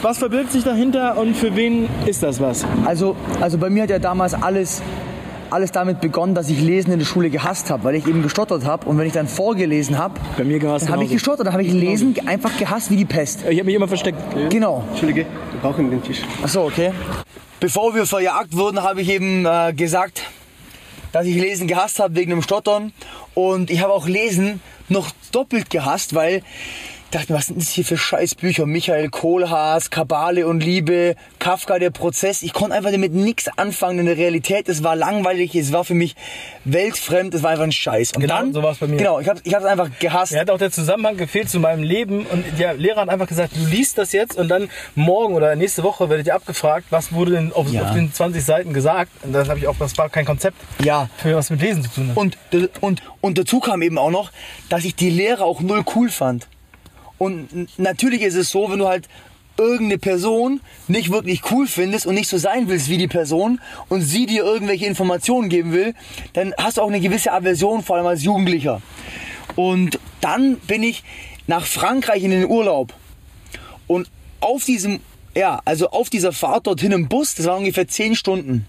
Was 0.02 0.18
verbirgt 0.18 0.52
sich 0.54 0.64
dahinter 0.64 1.18
und 1.18 1.36
für 1.36 1.56
wen 1.58 1.90
ist 2.06 2.24
das 2.24 2.40
was? 2.40 2.66
Also, 2.86 3.16
also 3.42 3.58
bei 3.58 3.70
mir 3.70 3.84
hat 3.84 3.90
ja 3.90 4.00
damals 4.00 4.34
alles 4.34 4.82
alles 5.52 5.72
damit 5.72 6.02
begonnen, 6.02 6.36
dass 6.36 6.50
ich 6.50 6.60
Lesen 6.60 6.92
in 6.92 7.00
der 7.00 7.06
Schule 7.06 7.30
gehasst 7.30 7.70
habe, 7.70 7.84
weil 7.84 7.96
ich 7.96 8.08
eben 8.08 8.22
gestottert 8.22 8.66
habe. 8.66 8.88
Und 8.88 8.98
wenn 8.98 9.08
ich 9.08 9.14
dann 9.14 9.28
vorgelesen 9.28 9.98
habe, 9.98 10.20
Bei 10.38 10.44
mir 10.44 10.60
gehasst 10.60 10.86
dann 10.86 10.94
habe 10.94 11.04
ich 11.04 11.12
gestottert, 11.12 11.48
dann 11.48 11.54
habe 11.54 11.64
ich 11.64 11.74
Lesen 11.74 12.16
einfach 12.26 12.58
gehasst 12.58 12.92
wie 12.92 12.96
die 12.96 13.06
Pest. 13.06 13.42
Ich 13.48 13.58
habe 13.58 13.66
mich 13.66 13.76
immer 13.76 13.88
versteckt. 13.88 14.18
Genau. 14.50 14.84
Entschuldige, 14.90 15.26
wir 15.52 15.62
brauchen 15.62 15.90
den 15.90 16.04
Tisch. 16.04 16.22
Achso, 16.44 16.66
okay. 16.66 16.92
Bevor 17.60 17.94
wir 17.94 18.06
verjagt 18.06 18.56
wurden, 18.56 18.82
habe 18.82 19.02
ich 19.02 19.10
eben 19.10 19.46
äh, 19.46 19.74
gesagt, 19.74 20.22
dass 21.12 21.26
ich 21.26 21.36
Lesen 21.36 21.68
gehasst 21.68 22.00
habe 22.00 22.16
wegen 22.16 22.30
dem 22.32 22.42
Stottern. 22.42 22.94
Und 23.34 23.70
ich 23.70 23.82
habe 23.82 23.94
auch 23.94 24.08
Lesen 24.08 24.62
noch 24.88 25.12
doppelt 25.32 25.70
gehasst, 25.70 26.16
weil 26.16 26.42
dachte 27.12 27.32
mir, 27.34 27.40
was 27.40 27.48
sind 27.48 27.60
das 27.60 27.70
hier 27.70 27.84
für 27.86 27.98
Scheißbücher? 27.98 28.66
Michael 28.66 29.10
Kohlhaas, 29.10 29.90
Kabale 29.90 30.46
und 30.48 30.64
Liebe, 30.64 31.16
Kafka, 31.40 31.80
der 31.80 31.90
Prozess. 31.90 32.44
Ich 32.44 32.54
konnte 32.54 32.76
einfach 32.76 32.92
damit 32.92 33.14
nichts 33.14 33.48
anfangen 33.58 34.00
in 34.00 34.06
der 34.06 34.18
Realität. 34.18 34.70
Es 34.70 34.84
war 34.84 34.96
langweilig, 34.96 35.56
es 35.56 35.72
war 35.72 35.84
für 35.86 35.94
mich 35.96 36.16
weltfremd, 36.66 37.34
es 37.34 37.44
war 37.44 37.52
einfach 37.52 37.64
ein 37.64 37.72
Scheiß. 37.72 38.14
Und 38.14 38.22
Genau, 38.22 38.36
dann, 38.38 38.54
so 38.54 38.62
war's 38.64 38.78
bei 38.78 38.88
mir. 38.88 38.98
Genau, 38.98 39.20
ich 39.20 39.28
habe 39.28 39.40
ich 39.44 39.54
hab's 39.54 39.66
einfach 39.66 39.90
gehasst. 40.00 40.34
Mir 40.34 40.40
hat 40.42 40.50
auch 40.50 40.58
der 40.58 40.72
Zusammenhang 40.72 41.18
gefehlt 41.18 41.50
zu 41.50 41.60
meinem 41.60 41.84
Leben 41.84 42.26
und 42.26 42.44
der 42.60 42.74
Lehrer 42.76 43.02
hat 43.02 43.10
einfach 43.10 43.28
gesagt, 43.28 43.56
du 43.56 43.66
liest 43.66 43.98
das 43.98 44.12
jetzt 44.12 44.38
und 44.38 44.48
dann 44.50 44.70
morgen 44.96 45.34
oder 45.34 45.56
nächste 45.56 45.84
Woche 45.84 46.10
werdet 46.10 46.28
ihr 46.28 46.36
abgefragt, 46.36 46.88
was 46.90 47.12
wurde 47.12 47.32
denn 47.32 47.54
auf, 47.54 47.72
Ja. 47.72 47.84
auf 47.84 47.94
den 47.94 48.14
20 48.14 48.44
Seiten 48.44 48.74
gesagt. 48.74 49.12
Und 49.24 49.34
dann 49.34 49.48
habe 49.48 49.58
ich 49.60 49.68
auch, 49.68 49.76
das 49.80 49.98
war 49.98 50.10
kein 50.10 50.26
Konzept 50.26 50.58
Ja. 50.84 51.10
für 51.18 51.36
was 51.36 51.50
mit 51.50 51.62
Lesen 51.62 51.84
zu 51.84 51.90
tun 51.90 52.10
hat. 52.10 52.18
Und, 52.18 52.38
und, 52.82 53.02
und 53.22 53.38
dazu 53.38 53.60
kam 53.60 53.82
eben 53.82 53.98
auch 53.98 54.12
noch, 54.12 54.32
dass 54.70 54.86
ich 54.86 54.96
die 54.96 55.10
Lehrer 55.10 55.44
auch 55.46 55.62
null 55.62 55.84
cool 55.96 56.10
fand. 56.10 56.48
Und 57.20 57.78
natürlich 57.78 58.24
ist 58.24 58.36
es 58.36 58.50
so, 58.50 58.72
wenn 58.72 58.80
du 58.80 58.88
halt 58.88 59.08
irgendeine 59.58 59.98
Person 59.98 60.62
nicht 60.88 61.12
wirklich 61.12 61.42
cool 61.52 61.68
findest 61.68 62.08
und 62.08 62.16
nicht 62.16 62.30
so 62.30 62.38
sein 62.38 62.70
willst 62.70 62.90
wie 62.90 62.98
die 62.98 63.10
Person 63.10 63.60
und 63.90 64.02
sie 64.02 64.26
dir 64.26 64.44
irgendwelche 64.44 64.86
Informationen 64.86 65.50
geben 65.50 65.74
will, 65.74 65.94
dann 66.34 66.54
hast 66.58 66.78
du 66.78 66.82
auch 66.82 66.88
eine 66.88 67.02
gewisse 67.02 67.34
Aversion, 67.34 67.84
vor 67.84 67.98
allem 67.98 68.08
als 68.08 68.24
Jugendlicher. 68.24 68.82
Und 69.56 70.00
dann 70.22 70.56
bin 70.60 70.82
ich 70.82 71.04
nach 71.48 71.66
Frankreich 71.66 72.24
in 72.24 72.32
den 72.32 72.46
Urlaub. 72.46 72.94
Und 73.86 74.10
auf 74.40 74.64
diesem, 74.64 75.02
ja, 75.36 75.62
also 75.66 75.90
auf 75.90 76.10
dieser 76.10 76.32
Fahrt 76.32 76.68
dorthin 76.68 76.94
im 76.94 77.10
Bus, 77.10 77.36
das 77.36 77.46
waren 77.46 77.60
ungefähr 77.60 77.88
10 77.88 78.16
Stunden, 78.16 78.66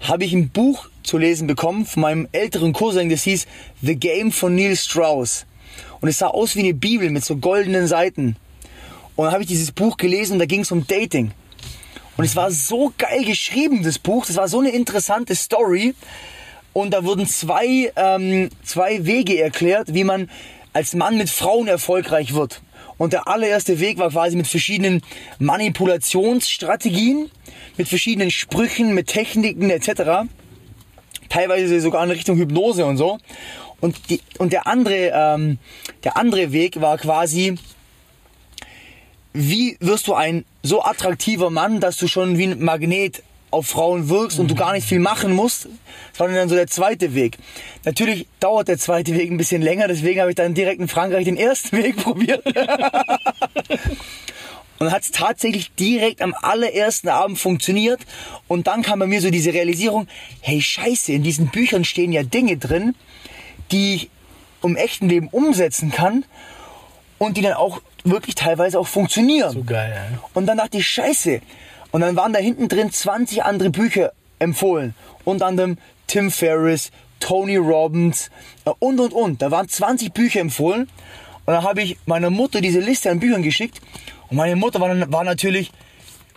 habe 0.00 0.24
ich 0.24 0.32
ein 0.32 0.48
Buch 0.48 0.88
zu 1.02 1.18
lesen 1.18 1.46
bekommen 1.46 1.86
von 1.86 2.02
meinem 2.02 2.28
älteren 2.32 2.72
Cousin, 2.72 3.08
das 3.08 3.22
hieß 3.22 3.46
The 3.82 3.96
Game 3.96 4.32
von 4.32 4.54
Neil 4.54 4.76
Strauss. 4.76 5.46
Und 6.00 6.08
es 6.08 6.18
sah 6.18 6.28
aus 6.28 6.56
wie 6.56 6.60
eine 6.60 6.74
Bibel 6.74 7.10
mit 7.10 7.24
so 7.24 7.36
goldenen 7.36 7.86
Seiten. 7.86 8.36
Und 9.16 9.24
dann 9.24 9.32
habe 9.32 9.42
ich 9.42 9.48
dieses 9.48 9.72
Buch 9.72 9.96
gelesen 9.96 10.34
und 10.34 10.38
da 10.38 10.46
ging 10.46 10.60
es 10.60 10.70
um 10.70 10.86
Dating. 10.86 11.32
Und 12.16 12.24
es 12.24 12.36
war 12.36 12.50
so 12.50 12.92
geil 12.98 13.24
geschrieben, 13.24 13.82
das 13.82 13.98
Buch. 13.98 14.26
Das 14.26 14.36
war 14.36 14.48
so 14.48 14.60
eine 14.60 14.70
interessante 14.70 15.34
Story. 15.34 15.94
Und 16.72 16.92
da 16.92 17.04
wurden 17.04 17.26
zwei, 17.26 17.92
ähm, 17.96 18.50
zwei 18.62 19.06
Wege 19.06 19.40
erklärt, 19.40 19.94
wie 19.94 20.04
man 20.04 20.30
als 20.72 20.94
Mann 20.94 21.18
mit 21.18 21.30
Frauen 21.30 21.66
erfolgreich 21.68 22.34
wird. 22.34 22.60
Und 22.98 23.12
der 23.12 23.28
allererste 23.28 23.80
Weg 23.80 23.98
war 23.98 24.10
quasi 24.10 24.36
mit 24.36 24.46
verschiedenen 24.46 25.02
Manipulationsstrategien, 25.38 27.30
mit 27.76 27.88
verschiedenen 27.88 28.30
Sprüchen, 28.30 28.94
mit 28.94 29.06
Techniken 29.06 29.70
etc. 29.70 30.28
Teilweise 31.28 31.80
sogar 31.80 32.02
in 32.04 32.10
Richtung 32.10 32.36
Hypnose 32.38 32.84
und 32.84 32.96
so. 32.96 33.18
Und, 33.80 34.10
die, 34.10 34.20
und 34.38 34.52
der, 34.52 34.66
andere, 34.66 35.12
ähm, 35.14 35.58
der 36.04 36.16
andere 36.16 36.52
Weg 36.52 36.80
war 36.80 36.98
quasi, 36.98 37.56
wie 39.32 39.76
wirst 39.80 40.08
du 40.08 40.14
ein 40.14 40.44
so 40.62 40.82
attraktiver 40.82 41.50
Mann, 41.50 41.80
dass 41.80 41.96
du 41.96 42.08
schon 42.08 42.38
wie 42.38 42.44
ein 42.44 42.60
Magnet 42.60 43.22
auf 43.50 43.66
Frauen 43.66 44.08
wirkst 44.08 44.38
und 44.38 44.50
du 44.50 44.54
gar 44.54 44.72
nicht 44.72 44.86
viel 44.86 44.98
machen 44.98 45.32
musst. 45.32 45.68
Das 46.10 46.20
war 46.20 46.28
dann 46.28 46.48
so 46.48 46.54
der 46.54 46.66
zweite 46.66 47.14
Weg. 47.14 47.38
Natürlich 47.84 48.26
dauert 48.40 48.68
der 48.68 48.78
zweite 48.78 49.14
Weg 49.14 49.30
ein 49.30 49.38
bisschen 49.38 49.62
länger, 49.62 49.88
deswegen 49.88 50.20
habe 50.20 50.30
ich 50.30 50.36
dann 50.36 50.54
direkt 50.54 50.80
in 50.80 50.88
Frankreich 50.88 51.24
den 51.24 51.36
ersten 51.36 51.76
Weg 51.82 51.96
probiert. 51.96 52.44
Und 54.78 54.92
hat 54.92 55.02
es 55.02 55.10
tatsächlich 55.10 55.72
direkt 55.72 56.22
am 56.22 56.34
allerersten 56.40 57.08
Abend 57.08 57.38
funktioniert. 57.38 58.00
Und 58.46 58.68
dann 58.68 58.82
kam 58.82 59.00
bei 59.00 59.06
mir 59.08 59.20
so 59.20 59.30
diese 59.30 59.52
Realisierung, 59.52 60.06
hey 60.40 60.60
scheiße, 60.60 61.12
in 61.12 61.24
diesen 61.24 61.48
Büchern 61.48 61.84
stehen 61.84 62.12
ja 62.12 62.22
Dinge 62.22 62.58
drin, 62.58 62.94
die 63.70 63.94
ich 63.94 64.10
im 64.62 64.76
echten 64.76 65.08
Leben 65.08 65.28
umsetzen 65.28 65.90
kann 65.90 66.24
und 67.18 67.36
die 67.36 67.42
dann 67.42 67.54
auch 67.54 67.80
wirklich 68.04 68.34
teilweise 68.34 68.78
auch 68.78 68.86
funktionieren. 68.86 69.52
so 69.52 69.64
geil, 69.64 69.92
ja. 69.94 70.18
Und 70.34 70.46
dann 70.46 70.58
dachte 70.58 70.78
ich, 70.78 70.86
scheiße. 70.86 71.40
Und 71.90 72.00
dann 72.00 72.16
waren 72.16 72.32
da 72.32 72.38
hinten 72.38 72.68
drin 72.68 72.90
20 72.90 73.44
andere 73.44 73.70
Bücher 73.70 74.12
empfohlen. 74.38 74.94
Unter 75.24 75.46
anderem 75.46 75.78
Tim 76.06 76.30
Ferriss, 76.30 76.90
Tony 77.20 77.56
Robbins 77.56 78.30
äh, 78.64 78.70
und, 78.78 79.00
und, 79.00 79.12
und. 79.12 79.42
Da 79.42 79.50
waren 79.50 79.68
20 79.68 80.12
Bücher 80.12 80.40
empfohlen. 80.40 80.88
Und 81.44 81.54
dann 81.54 81.62
habe 81.62 81.82
ich 81.82 81.98
meiner 82.06 82.30
Mutter 82.30 82.60
diese 82.60 82.80
Liste 82.80 83.10
an 83.10 83.20
Büchern 83.20 83.42
geschickt. 83.42 83.80
Und 84.28 84.36
meine 84.36 84.56
Mutter 84.56 84.80
war, 84.80 85.10
war 85.10 85.24
natürlich, 85.24 85.72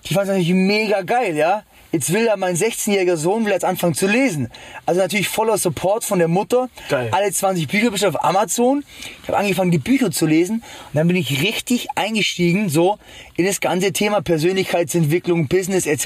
die 0.06 0.13
fand 0.13 0.24
es 0.24 0.30
natürlich 0.30 0.54
mega 0.54 1.02
geil, 1.02 1.36
ja. 1.36 1.63
Jetzt 1.91 2.13
will 2.13 2.25
ja 2.25 2.38
mein 2.38 2.56
16-jähriger 2.56 3.17
Sohn 3.17 3.45
will 3.45 3.51
jetzt 3.51 3.65
anfangen 3.65 3.93
zu 3.93 4.08
lesen. 4.08 4.49
Also 4.86 5.01
natürlich 5.01 5.27
voller 5.27 5.58
Support 5.58 6.04
von 6.06 6.19
der 6.19 6.30
Mutter. 6.30 6.69
Geil. 6.89 7.10
Alle 7.12 7.32
20 7.32 7.67
Bücher 7.67 7.91
bestellt 7.91 8.15
auf 8.15 8.23
Amazon. 8.23 8.84
Ich 9.21 9.27
habe 9.27 9.38
angefangen, 9.38 9.71
die 9.71 9.77
Bücher 9.77 10.10
zu 10.10 10.25
lesen. 10.25 10.56
Und 10.63 10.95
dann 10.95 11.08
bin 11.08 11.17
ich 11.17 11.41
richtig 11.41 11.88
eingestiegen, 11.95 12.69
so 12.69 12.97
in 13.36 13.45
das 13.45 13.60
ganze 13.60 13.91
Thema 13.91 14.21
Persönlichkeitsentwicklung, 14.21 15.47
Business 15.47 15.86
etc. 15.86 16.06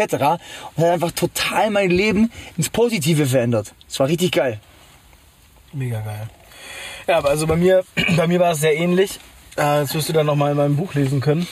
Und 0.75 0.83
hat 0.83 0.91
einfach 0.91 1.11
total 1.11 1.69
mein 1.69 1.91
Leben 1.91 2.31
ins 2.57 2.69
Positive 2.69 3.25
verändert. 3.27 3.73
Das 3.87 3.99
war 3.99 4.07
richtig 4.07 4.31
geil. 4.31 4.59
Mega 5.71 5.99
geil. 6.01 6.27
Ja, 7.07 7.17
aber 7.19 7.29
also 7.29 7.45
bei 7.45 7.57
mir, 7.57 7.83
bei 8.17 8.25
mir 8.27 8.39
war 8.39 8.53
es 8.53 8.61
sehr 8.61 8.75
ähnlich. 8.75 9.19
Äh, 9.55 9.61
Das 9.61 9.93
wirst 9.93 10.09
du 10.09 10.13
dann 10.13 10.25
nochmal 10.25 10.51
in 10.51 10.57
meinem 10.57 10.75
Buch 10.77 10.95
lesen 10.95 11.21
können. 11.21 11.47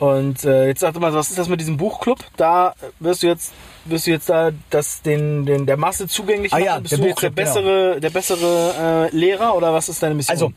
Und 0.00 0.44
äh, 0.44 0.68
jetzt 0.68 0.80
sag 0.80 0.94
doch 0.94 1.00
mal, 1.00 1.12
was 1.12 1.28
ist 1.28 1.38
das 1.38 1.48
mit 1.50 1.60
diesem 1.60 1.76
Buchclub? 1.76 2.18
Da 2.38 2.74
wirst 3.00 3.22
du 3.22 3.26
jetzt, 3.26 3.52
wirst 3.84 4.06
du 4.06 4.10
jetzt 4.12 4.30
da 4.30 4.50
das 4.70 5.02
den, 5.02 5.44
den 5.44 5.66
der 5.66 5.76
Masse 5.76 6.08
zugänglich 6.08 6.54
Ah 6.54 6.56
machen? 6.56 6.64
ja, 6.64 6.78
Bist 6.78 6.92
der 6.92 6.98
du 7.00 7.04
jetzt 7.06 7.22
der 7.22 7.28
Buchclub, 7.28 7.34
bessere, 7.34 8.00
der 8.00 8.08
bessere 8.10 9.08
äh, 9.12 9.14
Lehrer 9.16 9.54
oder 9.54 9.74
was 9.74 9.90
ist 9.90 10.02
deine 10.02 10.14
Mission? 10.14 10.32
Also, 10.32 10.52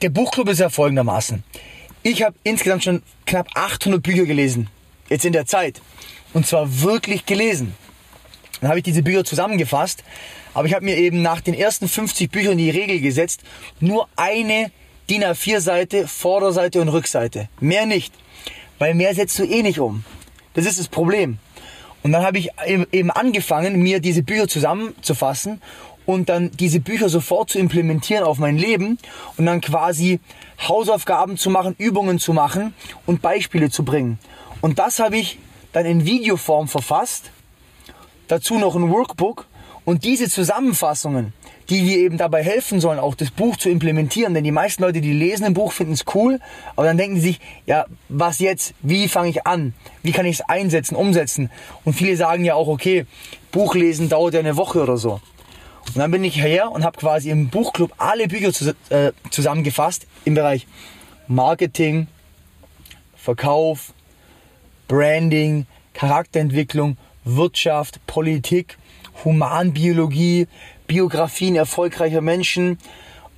der 0.00 0.08
Buchclub 0.08 0.48
ist 0.48 0.60
ja 0.60 0.70
folgendermaßen. 0.70 1.44
Ich 2.02 2.22
habe 2.22 2.34
insgesamt 2.42 2.82
schon 2.82 3.02
knapp 3.26 3.48
800 3.54 4.02
Bücher 4.02 4.24
gelesen. 4.24 4.70
Jetzt 5.10 5.26
in 5.26 5.34
der 5.34 5.44
Zeit. 5.44 5.82
Und 6.32 6.46
zwar 6.46 6.80
wirklich 6.80 7.26
gelesen. 7.26 7.74
Dann 8.62 8.70
habe 8.70 8.78
ich 8.78 8.84
diese 8.84 9.02
Bücher 9.02 9.24
zusammengefasst. 9.24 10.02
Aber 10.54 10.66
ich 10.66 10.72
habe 10.72 10.86
mir 10.86 10.96
eben 10.96 11.20
nach 11.20 11.42
den 11.42 11.52
ersten 11.52 11.86
50 11.86 12.30
Büchern 12.30 12.56
die 12.56 12.70
Regel 12.70 13.00
gesetzt, 13.00 13.42
nur 13.78 14.08
eine 14.16 14.70
DIN 15.10 15.22
A4-Seite, 15.22 16.08
Vorderseite 16.08 16.80
und 16.80 16.88
Rückseite. 16.88 17.50
Mehr 17.60 17.84
nicht. 17.84 18.14
Weil 18.80 18.94
mehr 18.94 19.14
setzt 19.14 19.38
du 19.38 19.44
eh 19.44 19.62
nicht 19.62 19.78
um. 19.78 20.04
Das 20.54 20.66
ist 20.66 20.80
das 20.80 20.88
Problem. 20.88 21.38
Und 22.02 22.12
dann 22.12 22.24
habe 22.24 22.38
ich 22.38 22.48
eben 22.64 23.10
angefangen, 23.10 23.80
mir 23.80 24.00
diese 24.00 24.22
Bücher 24.22 24.48
zusammenzufassen 24.48 25.60
und 26.06 26.30
dann 26.30 26.50
diese 26.52 26.80
Bücher 26.80 27.10
sofort 27.10 27.50
zu 27.50 27.58
implementieren 27.58 28.24
auf 28.24 28.38
mein 28.38 28.56
Leben 28.56 28.98
und 29.36 29.44
dann 29.46 29.60
quasi 29.60 30.18
Hausaufgaben 30.66 31.36
zu 31.36 31.50
machen, 31.50 31.74
Übungen 31.76 32.18
zu 32.18 32.32
machen 32.32 32.74
und 33.04 33.20
Beispiele 33.20 33.70
zu 33.70 33.84
bringen. 33.84 34.18
Und 34.62 34.78
das 34.78 34.98
habe 34.98 35.18
ich 35.18 35.38
dann 35.72 35.84
in 35.84 36.06
Videoform 36.06 36.66
verfasst 36.66 37.30
dazu 38.28 38.58
noch 38.58 38.76
ein 38.76 38.90
Workbook 38.90 39.46
und 39.84 40.04
diese 40.04 40.30
Zusammenfassungen, 40.30 41.34
die 41.70 41.82
dir 41.82 41.98
eben 41.98 42.18
dabei 42.18 42.42
helfen 42.42 42.80
sollen, 42.80 42.98
auch 42.98 43.14
das 43.14 43.30
Buch 43.30 43.56
zu 43.56 43.70
implementieren. 43.70 44.34
Denn 44.34 44.44
die 44.44 44.50
meisten 44.50 44.82
Leute, 44.82 45.00
die 45.00 45.12
lesen 45.12 45.44
ein 45.44 45.54
Buch, 45.54 45.72
finden 45.72 45.92
es 45.92 46.04
cool, 46.14 46.40
aber 46.74 46.86
dann 46.86 46.98
denken 46.98 47.16
sie 47.16 47.28
sich, 47.28 47.40
ja, 47.64 47.86
was 48.08 48.40
jetzt? 48.40 48.74
Wie 48.82 49.08
fange 49.08 49.30
ich 49.30 49.46
an? 49.46 49.72
Wie 50.02 50.12
kann 50.12 50.26
ich 50.26 50.40
es 50.40 50.48
einsetzen, 50.48 50.96
umsetzen? 50.96 51.50
Und 51.84 51.94
viele 51.94 52.16
sagen 52.16 52.44
ja 52.44 52.54
auch, 52.54 52.66
okay, 52.66 53.06
Buch 53.52 53.74
lesen 53.74 54.08
dauert 54.08 54.34
ja 54.34 54.40
eine 54.40 54.56
Woche 54.56 54.82
oder 54.82 54.96
so. 54.96 55.20
Und 55.86 55.96
dann 55.96 56.10
bin 56.10 56.24
ich 56.24 56.36
her 56.36 56.70
und 56.70 56.84
habe 56.84 56.98
quasi 56.98 57.30
im 57.30 57.48
Buchclub 57.48 57.92
alle 57.98 58.28
Bücher 58.28 58.52
zus 58.52 58.74
äh, 58.90 59.12
zusammengefasst 59.30 60.06
im 60.24 60.34
Bereich 60.34 60.66
Marketing, 61.26 62.08
Verkauf, 63.16 63.92
Branding, 64.88 65.66
Charakterentwicklung, 65.94 66.96
Wirtschaft, 67.24 68.04
Politik, 68.06 68.76
Humanbiologie, 69.24 70.48
Biografien 70.94 71.54
erfolgreicher 71.54 72.20
Menschen. 72.20 72.76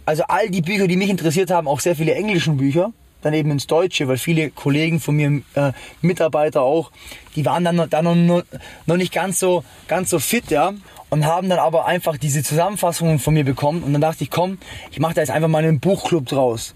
Also 0.07 0.23
all 0.27 0.49
die 0.49 0.63
Bücher, 0.63 0.87
die 0.89 0.97
mich 0.97 1.11
interessiert 1.11 1.51
haben, 1.51 1.69
auch 1.69 1.81
sehr 1.81 1.95
viele 1.95 2.15
englischen 2.15 2.57
Bücher, 2.57 2.93
dann 3.21 3.35
eben 3.35 3.51
ins 3.51 3.67
Deutsche, 3.67 4.09
weil 4.09 4.17
viele 4.17 4.49
Kollegen 4.51 4.99
von 5.01 5.15
mir, 5.17 5.43
äh, 5.55 5.73
Mitarbeiter 6.01 6.63
auch, 6.63 6.91
die 7.37 7.45
waren 7.45 7.63
dann, 7.63 7.77
noch- 7.77 7.89
dann 7.89 8.27
noch, 8.27 8.43
noch 8.87 8.97
nicht 8.97 9.13
ganz 9.13 9.39
so, 9.39 9.65
ganz 9.87 10.09
so 10.09 10.19
fit, 10.19 10.51
ja, 10.51 10.73
und 11.11 11.27
haben 11.27 11.51
dann 11.51 11.59
aber 11.59 11.85
einfach 11.85 12.17
diese 12.17 12.43
Zusammenfassungen 12.43 13.19
von 13.19 13.35
mir 13.35 13.45
bekommen 13.45 13.83
und 13.83 13.93
dann 13.93 14.01
dachte 14.01 14.25
ich, 14.25 14.31
komm, 14.31 14.57
ich 14.91 14.99
mache 14.99 15.13
da 15.15 15.21
jetzt 15.21 15.31
einfach 15.31 15.49
mal 15.49 15.63
einen 15.63 15.79
Buchclub 15.79 16.25
draus. 16.27 16.75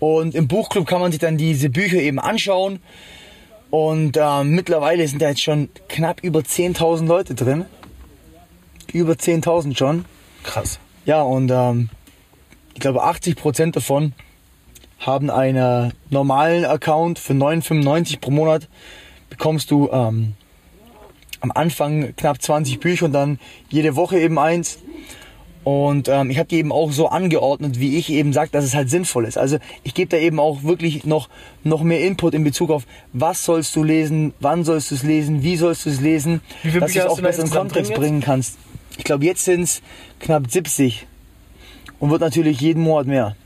Und 0.00 0.34
im 0.34 0.48
Buchclub 0.48 0.86
kann 0.86 1.00
man 1.00 1.12
sich 1.12 1.20
dann 1.20 1.38
diese 1.38 1.70
Bücher 1.70 1.96
eben 1.98 2.18
anschauen. 2.20 2.80
Und 3.70 4.16
äh, 4.16 4.44
mittlerweile 4.44 5.06
sind 5.08 5.22
da 5.22 5.28
jetzt 5.30 5.42
schon 5.42 5.68
knapp 5.88 6.20
über 6.22 6.40
10.000 6.40 7.06
Leute 7.06 7.34
drin. 7.34 7.64
Über 8.94 9.14
10.000 9.14 9.76
schon. 9.76 10.04
Krass. 10.42 10.78
Ja, 11.04 11.22
und 11.22 11.50
ähm, 11.50 11.90
ich 12.74 12.80
glaube 12.80 13.04
80% 13.04 13.72
davon 13.72 14.12
haben 14.98 15.30
einen 15.30 15.92
normalen 16.10 16.64
Account 16.64 17.18
für 17.18 17.32
9,95 17.32 18.20
pro 18.20 18.30
Monat. 18.30 18.68
Bekommst 19.30 19.70
du 19.70 19.88
ähm, 19.90 20.34
am 21.40 21.52
Anfang 21.52 22.14
knapp 22.16 22.40
20 22.40 22.80
Bücher 22.80 23.06
und 23.06 23.12
dann 23.12 23.38
jede 23.68 23.96
Woche 23.96 24.18
eben 24.18 24.38
eins. 24.38 24.78
Und 25.62 26.08
ähm, 26.08 26.30
ich 26.30 26.38
habe 26.38 26.48
die 26.48 26.56
eben 26.56 26.72
auch 26.72 26.90
so 26.90 27.08
angeordnet, 27.08 27.78
wie 27.80 27.98
ich 27.98 28.10
eben 28.10 28.32
sage, 28.32 28.50
dass 28.50 28.64
es 28.64 28.74
halt 28.74 28.88
sinnvoll 28.88 29.26
ist. 29.26 29.36
Also 29.36 29.58
ich 29.82 29.92
gebe 29.92 30.08
da 30.08 30.16
eben 30.16 30.40
auch 30.40 30.62
wirklich 30.62 31.04
noch, 31.04 31.28
noch 31.64 31.82
mehr 31.82 32.00
Input 32.00 32.32
in 32.32 32.44
Bezug 32.44 32.70
auf, 32.70 32.86
was 33.12 33.44
sollst 33.44 33.76
du 33.76 33.84
lesen, 33.84 34.32
wann 34.40 34.64
sollst 34.64 34.90
du 34.90 34.94
es 34.94 35.02
lesen, 35.02 35.42
wie 35.42 35.56
sollst 35.56 35.84
du 35.84 35.90
es 35.90 36.00
lesen, 36.00 36.40
dass 36.78 36.92
du 36.92 37.00
es 37.00 37.06
auch 37.06 37.20
besser 37.20 37.42
in 37.42 37.50
Kontext 37.50 37.92
bringen 37.92 38.22
kannst. 38.22 38.56
Ich 38.96 39.04
glaube, 39.04 39.24
jetzt 39.24 39.44
sind 39.44 39.62
es 39.62 39.82
knapp 40.18 40.50
70 40.50 41.06
und 41.98 42.10
wird 42.10 42.20
natürlich 42.20 42.60
jeden 42.60 42.82
Monat 42.82 43.06
mehr. 43.06 43.36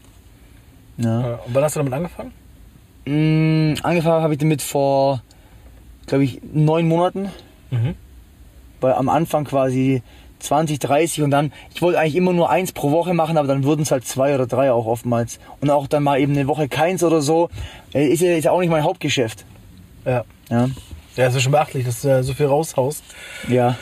Ja. 0.97 1.21
Ja. 1.21 1.35
Und 1.47 1.55
wann 1.55 1.65
hast 1.65 1.77
du 1.77 1.81
damit 1.81 1.93
angefangen? 1.93 2.33
Mm, 3.05 3.75
angefangen 3.83 4.23
habe 4.23 4.35
ich 4.35 4.39
damit 4.39 4.63
vor, 4.63 5.23
glaube 6.07 6.25
ich, 6.25 6.41
neun 6.53 6.89
Monaten. 6.89 7.31
Mhm. 7.71 7.95
Weil 8.81 8.95
am 8.95 9.09
Anfang 9.09 9.45
quasi 9.45 10.03
20, 10.41 10.79
30 10.79 11.23
und 11.23 11.31
dann, 11.31 11.53
ich 11.75 11.83
wollte 11.83 11.99
eigentlich 11.99 12.17
immer 12.17 12.33
nur 12.33 12.51
eins 12.51 12.73
pro 12.73 12.91
Woche 12.91 13.15
machen, 13.15 13.37
aber 13.39 13.49
dann 13.49 13.65
wurden 13.65 13.83
es 13.83 13.91
halt 13.91 14.07
zwei 14.07 14.35
oder 14.35 14.47
drei 14.47 14.73
auch 14.73 14.87
oftmals. 14.87 15.39
Und 15.61 15.71
auch 15.71 15.87
dann 15.87 16.03
mal 16.03 16.21
eben 16.21 16.33
eine 16.33 16.47
Woche 16.47 16.69
keins 16.69 17.03
oder 17.03 17.21
so. 17.21 17.49
Äh, 17.93 18.09
Ist 18.09 18.21
ja, 18.21 18.35
ist 18.37 18.45
ja 18.45 18.53
auch 18.53 18.61
nicht 18.61 18.71
mein 18.71 18.85
Hauptgeschäft. 18.85 19.45
Ja. 20.05 20.25
Ja. 20.51 20.69
Ja, 21.17 21.27
es 21.27 21.35
ist 21.35 21.43
schon 21.43 21.53
beachtlich, 21.53 21.85
dass 21.87 22.03
du 22.03 22.23
so 22.25 22.35
viel 22.35 22.47
raushaust. 22.47 23.05
Ja. 23.49 23.77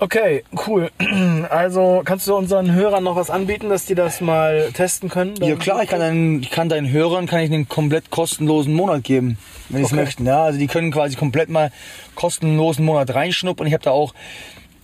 Okay, 0.00 0.44
cool. 0.66 0.90
Also 1.50 2.02
kannst 2.04 2.26
du 2.26 2.36
unseren 2.36 2.74
Hörern 2.74 3.02
noch 3.04 3.16
was 3.16 3.30
anbieten, 3.30 3.68
dass 3.70 3.86
die 3.86 3.94
das 3.94 4.20
mal 4.20 4.70
testen 4.72 5.08
können? 5.08 5.34
Ja 5.40 5.56
klar, 5.56 5.82
ich 5.82 5.88
kann, 5.88 6.00
deinen, 6.00 6.42
ich 6.42 6.50
kann 6.50 6.68
deinen 6.68 6.90
Hörern 6.90 7.26
kann 7.26 7.40
ich 7.40 7.50
einen 7.50 7.68
komplett 7.68 8.10
kostenlosen 8.10 8.74
Monat 8.74 9.02
geben, 9.04 9.38
wenn 9.70 9.78
sie 9.78 9.86
es 9.86 9.92
Okay. 9.92 10.02
möchten. 10.02 10.26
Ja, 10.26 10.44
also 10.44 10.58
die 10.58 10.66
können 10.66 10.90
quasi 10.92 11.16
komplett 11.16 11.48
mal 11.48 11.70
kostenlosen 12.14 12.84
Monat 12.84 13.14
reinschnuppern. 13.14 13.66
Ich 13.66 13.72
habe 13.72 13.82
da 13.84 13.90
auch 13.92 14.14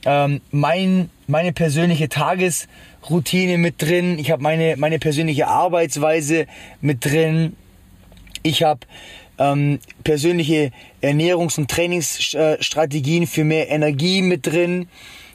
ähm, 0.07 0.41
mein, 0.51 1.11
meine 1.27 1.53
persönliche 1.53 2.09
Tagesroutine 2.09 3.59
mit 3.59 3.83
drin. 3.83 4.19
Ich 4.19 4.31
habe 4.31 4.43
meine, 4.43 4.77
meine 4.79 4.99
persönliche 4.99 5.49
Arbeitsweise 5.49 6.47
mit 6.81 7.05
drin. 7.05 7.57
Ich 8.43 8.63
habe 8.63 8.81
ähm, 9.39 9.79
persönliche 10.03 10.71
Ernährungs- 11.03 11.59
und 11.59 11.71
Trainingsstrategien 11.71 13.27
für 13.27 13.45
mehr 13.45 13.71
Energie 13.71 14.23
mit 14.23 14.47
drin. 14.47 14.89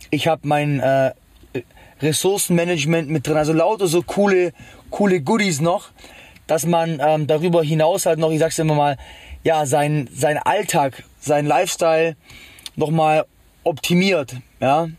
Ich 0.09 0.27
habe 0.27 0.47
mein 0.47 0.79
äh, 0.79 1.11
Ressourcenmanagement 2.01 3.09
mit 3.09 3.27
drin. 3.27 3.37
Also 3.37 3.53
lauter 3.53 3.87
so 3.87 4.01
coole, 4.01 4.53
coole 4.89 5.21
Goodies 5.21 5.61
noch, 5.61 5.89
dass 6.47 6.65
man 6.65 7.01
ähm, 7.05 7.27
darüber 7.27 7.63
hinaus 7.63 8.05
halt 8.05 8.19
noch, 8.19 8.31
ich 8.31 8.39
sag's 8.39 8.59
immer 8.59 8.75
mal, 8.75 8.97
ja, 9.43 9.65
sein, 9.65 10.09
sein 10.13 10.37
Alltag, 10.37 11.03
sein 11.19 11.45
Lifestyle 11.45 12.15
nochmal 12.75 13.25
optimiert. 13.63 14.35
Ja, 14.59 14.89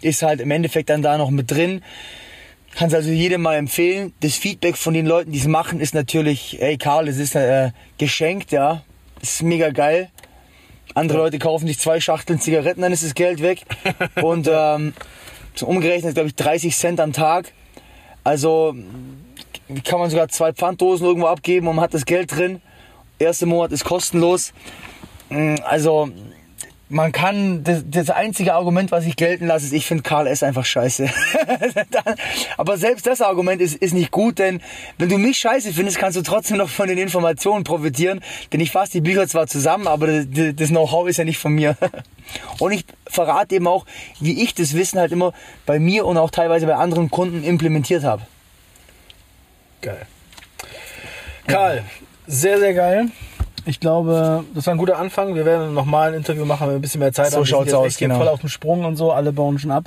ist 0.00 0.22
halt 0.22 0.40
im 0.40 0.50
Endeffekt 0.50 0.90
dann 0.90 1.02
da 1.02 1.16
noch 1.16 1.30
mit 1.30 1.50
drin. 1.50 1.82
Kann 2.74 2.88
es 2.88 2.94
also 2.94 3.10
jedem 3.10 3.42
mal 3.42 3.56
empfehlen. 3.56 4.12
Das 4.20 4.36
Feedback 4.36 4.76
von 4.76 4.94
den 4.94 5.06
Leuten, 5.06 5.32
die 5.32 5.38
es 5.38 5.46
machen, 5.46 5.80
ist 5.80 5.94
natürlich, 5.94 6.60
ey 6.60 6.78
Karl, 6.78 7.08
es 7.08 7.18
ist 7.18 7.34
äh, 7.34 7.70
geschenkt, 7.98 8.50
ja. 8.50 8.82
Das 9.20 9.34
ist 9.34 9.42
mega 9.42 9.70
geil. 9.70 10.10
Andere 10.94 11.18
Leute 11.18 11.38
kaufen 11.38 11.66
sich 11.66 11.78
zwei 11.78 12.00
Schachteln 12.00 12.40
Zigaretten, 12.40 12.80
dann 12.82 12.92
ist 12.92 13.04
das 13.04 13.14
Geld 13.14 13.42
weg. 13.42 13.62
Und 14.22 14.48
ähm, 14.50 14.94
so 15.54 15.66
umgerechnet, 15.66 16.14
glaube 16.14 16.28
ich, 16.28 16.34
30 16.34 16.74
Cent 16.76 17.00
am 17.00 17.12
Tag. 17.12 17.52
Also 18.24 18.74
kann 19.84 19.98
man 20.00 20.10
sogar 20.10 20.28
zwei 20.28 20.52
Pfanddosen 20.52 21.06
irgendwo 21.06 21.26
abgeben 21.28 21.68
und 21.68 21.76
man 21.76 21.84
hat 21.84 21.94
das 21.94 22.04
Geld 22.04 22.34
drin. 22.34 22.60
Erster 23.18 23.46
Monat 23.46 23.72
ist 23.72 23.84
kostenlos. 23.84 24.52
Mm, 25.28 25.56
Also 25.64 26.10
man 26.92 27.10
kann, 27.10 27.64
das, 27.64 27.84
das 27.86 28.10
einzige 28.10 28.52
Argument, 28.52 28.92
was 28.92 29.06
ich 29.06 29.16
gelten 29.16 29.46
lasse, 29.46 29.64
ist, 29.64 29.72
ich 29.72 29.86
finde 29.86 30.02
Karl 30.02 30.26
S. 30.26 30.42
einfach 30.42 30.66
scheiße. 30.66 31.08
Aber 32.58 32.76
selbst 32.76 33.06
das 33.06 33.22
Argument 33.22 33.62
ist, 33.62 33.76
ist 33.76 33.94
nicht 33.94 34.10
gut, 34.10 34.38
denn 34.38 34.60
wenn 34.98 35.08
du 35.08 35.16
mich 35.16 35.38
scheiße 35.38 35.72
findest, 35.72 35.98
kannst 35.98 36.18
du 36.18 36.22
trotzdem 36.22 36.58
noch 36.58 36.68
von 36.68 36.88
den 36.88 36.98
Informationen 36.98 37.64
profitieren. 37.64 38.20
Denn 38.52 38.60
ich 38.60 38.70
fasse 38.70 38.92
die 38.92 39.00
Bücher 39.00 39.26
zwar 39.26 39.46
zusammen, 39.46 39.86
aber 39.86 40.06
das, 40.06 40.26
das 40.54 40.68
Know-how 40.68 41.08
ist 41.08 41.16
ja 41.16 41.24
nicht 41.24 41.38
von 41.38 41.52
mir. 41.54 41.76
Und 42.58 42.72
ich 42.72 42.84
verrate 43.06 43.54
eben 43.54 43.66
auch, 43.66 43.86
wie 44.20 44.42
ich 44.42 44.54
das 44.54 44.74
Wissen 44.74 44.98
halt 44.98 45.12
immer 45.12 45.32
bei 45.64 45.78
mir 45.78 46.06
und 46.06 46.16
auch 46.18 46.30
teilweise 46.30 46.66
bei 46.66 46.76
anderen 46.76 47.10
Kunden 47.10 47.42
implementiert 47.42 48.04
habe. 48.04 48.22
Geil. 49.80 50.06
Karl, 51.46 51.84
sehr, 52.26 52.58
sehr 52.58 52.74
geil. 52.74 53.08
Ich 53.64 53.78
glaube, 53.80 54.44
das 54.54 54.66
war 54.66 54.74
ein 54.74 54.78
guter 54.78 54.98
Anfang. 54.98 55.34
Wir 55.34 55.44
werden 55.44 55.72
nochmal 55.74 56.08
ein 56.08 56.14
Interview 56.14 56.44
machen, 56.44 56.62
wenn 56.62 56.70
wir 56.74 56.78
ein 56.78 56.82
bisschen 56.82 56.98
mehr 57.00 57.12
Zeit 57.12 57.30
So 57.30 57.36
haben. 57.38 57.44
Sind 57.44 57.50
schaut's 57.50 57.72
aus, 57.72 57.96
genau. 57.96 58.16
voll 58.18 58.28
auf 58.28 58.40
dem 58.40 58.48
Sprung 58.48 58.84
und 58.84 58.96
so. 58.96 59.12
Alle 59.12 59.32
bauen 59.32 59.58
schon 59.58 59.70
ab. 59.70 59.84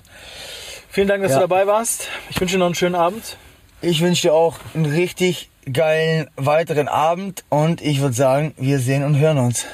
Vielen 0.90 1.08
Dank, 1.08 1.24
dass 1.24 1.32
Ja. 1.34 1.40
du 1.40 1.48
dabei 1.48 1.68
warst. 1.68 2.08
Ich 2.30 2.40
wünsche 2.40 2.56
dir 2.56 2.60
noch 2.60 2.68
einen 2.68 2.76
schönen 2.76 2.96
Abend. 2.96 3.38
Ich 3.82 4.02
wünsche 4.02 4.24
dir 4.24 4.34
auch 4.34 4.56
einen 4.74 4.86
richtig 4.86 5.50
geilen 5.72 6.30
weiteren 6.38 6.88
Abend 6.88 7.44
und 7.50 7.82
ich 7.82 8.00
würde 8.00 8.14
sagen, 8.16 8.54
wir 8.58 8.80
sehen 8.80 9.04
und 9.04 9.18
hören 9.18 9.38
uns. 9.40 9.66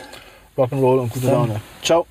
Rock'n'Roll 0.58 1.00
und 1.00 1.14
gute 1.14 1.28
Laune. 1.28 1.62
Ciao. 1.84 2.06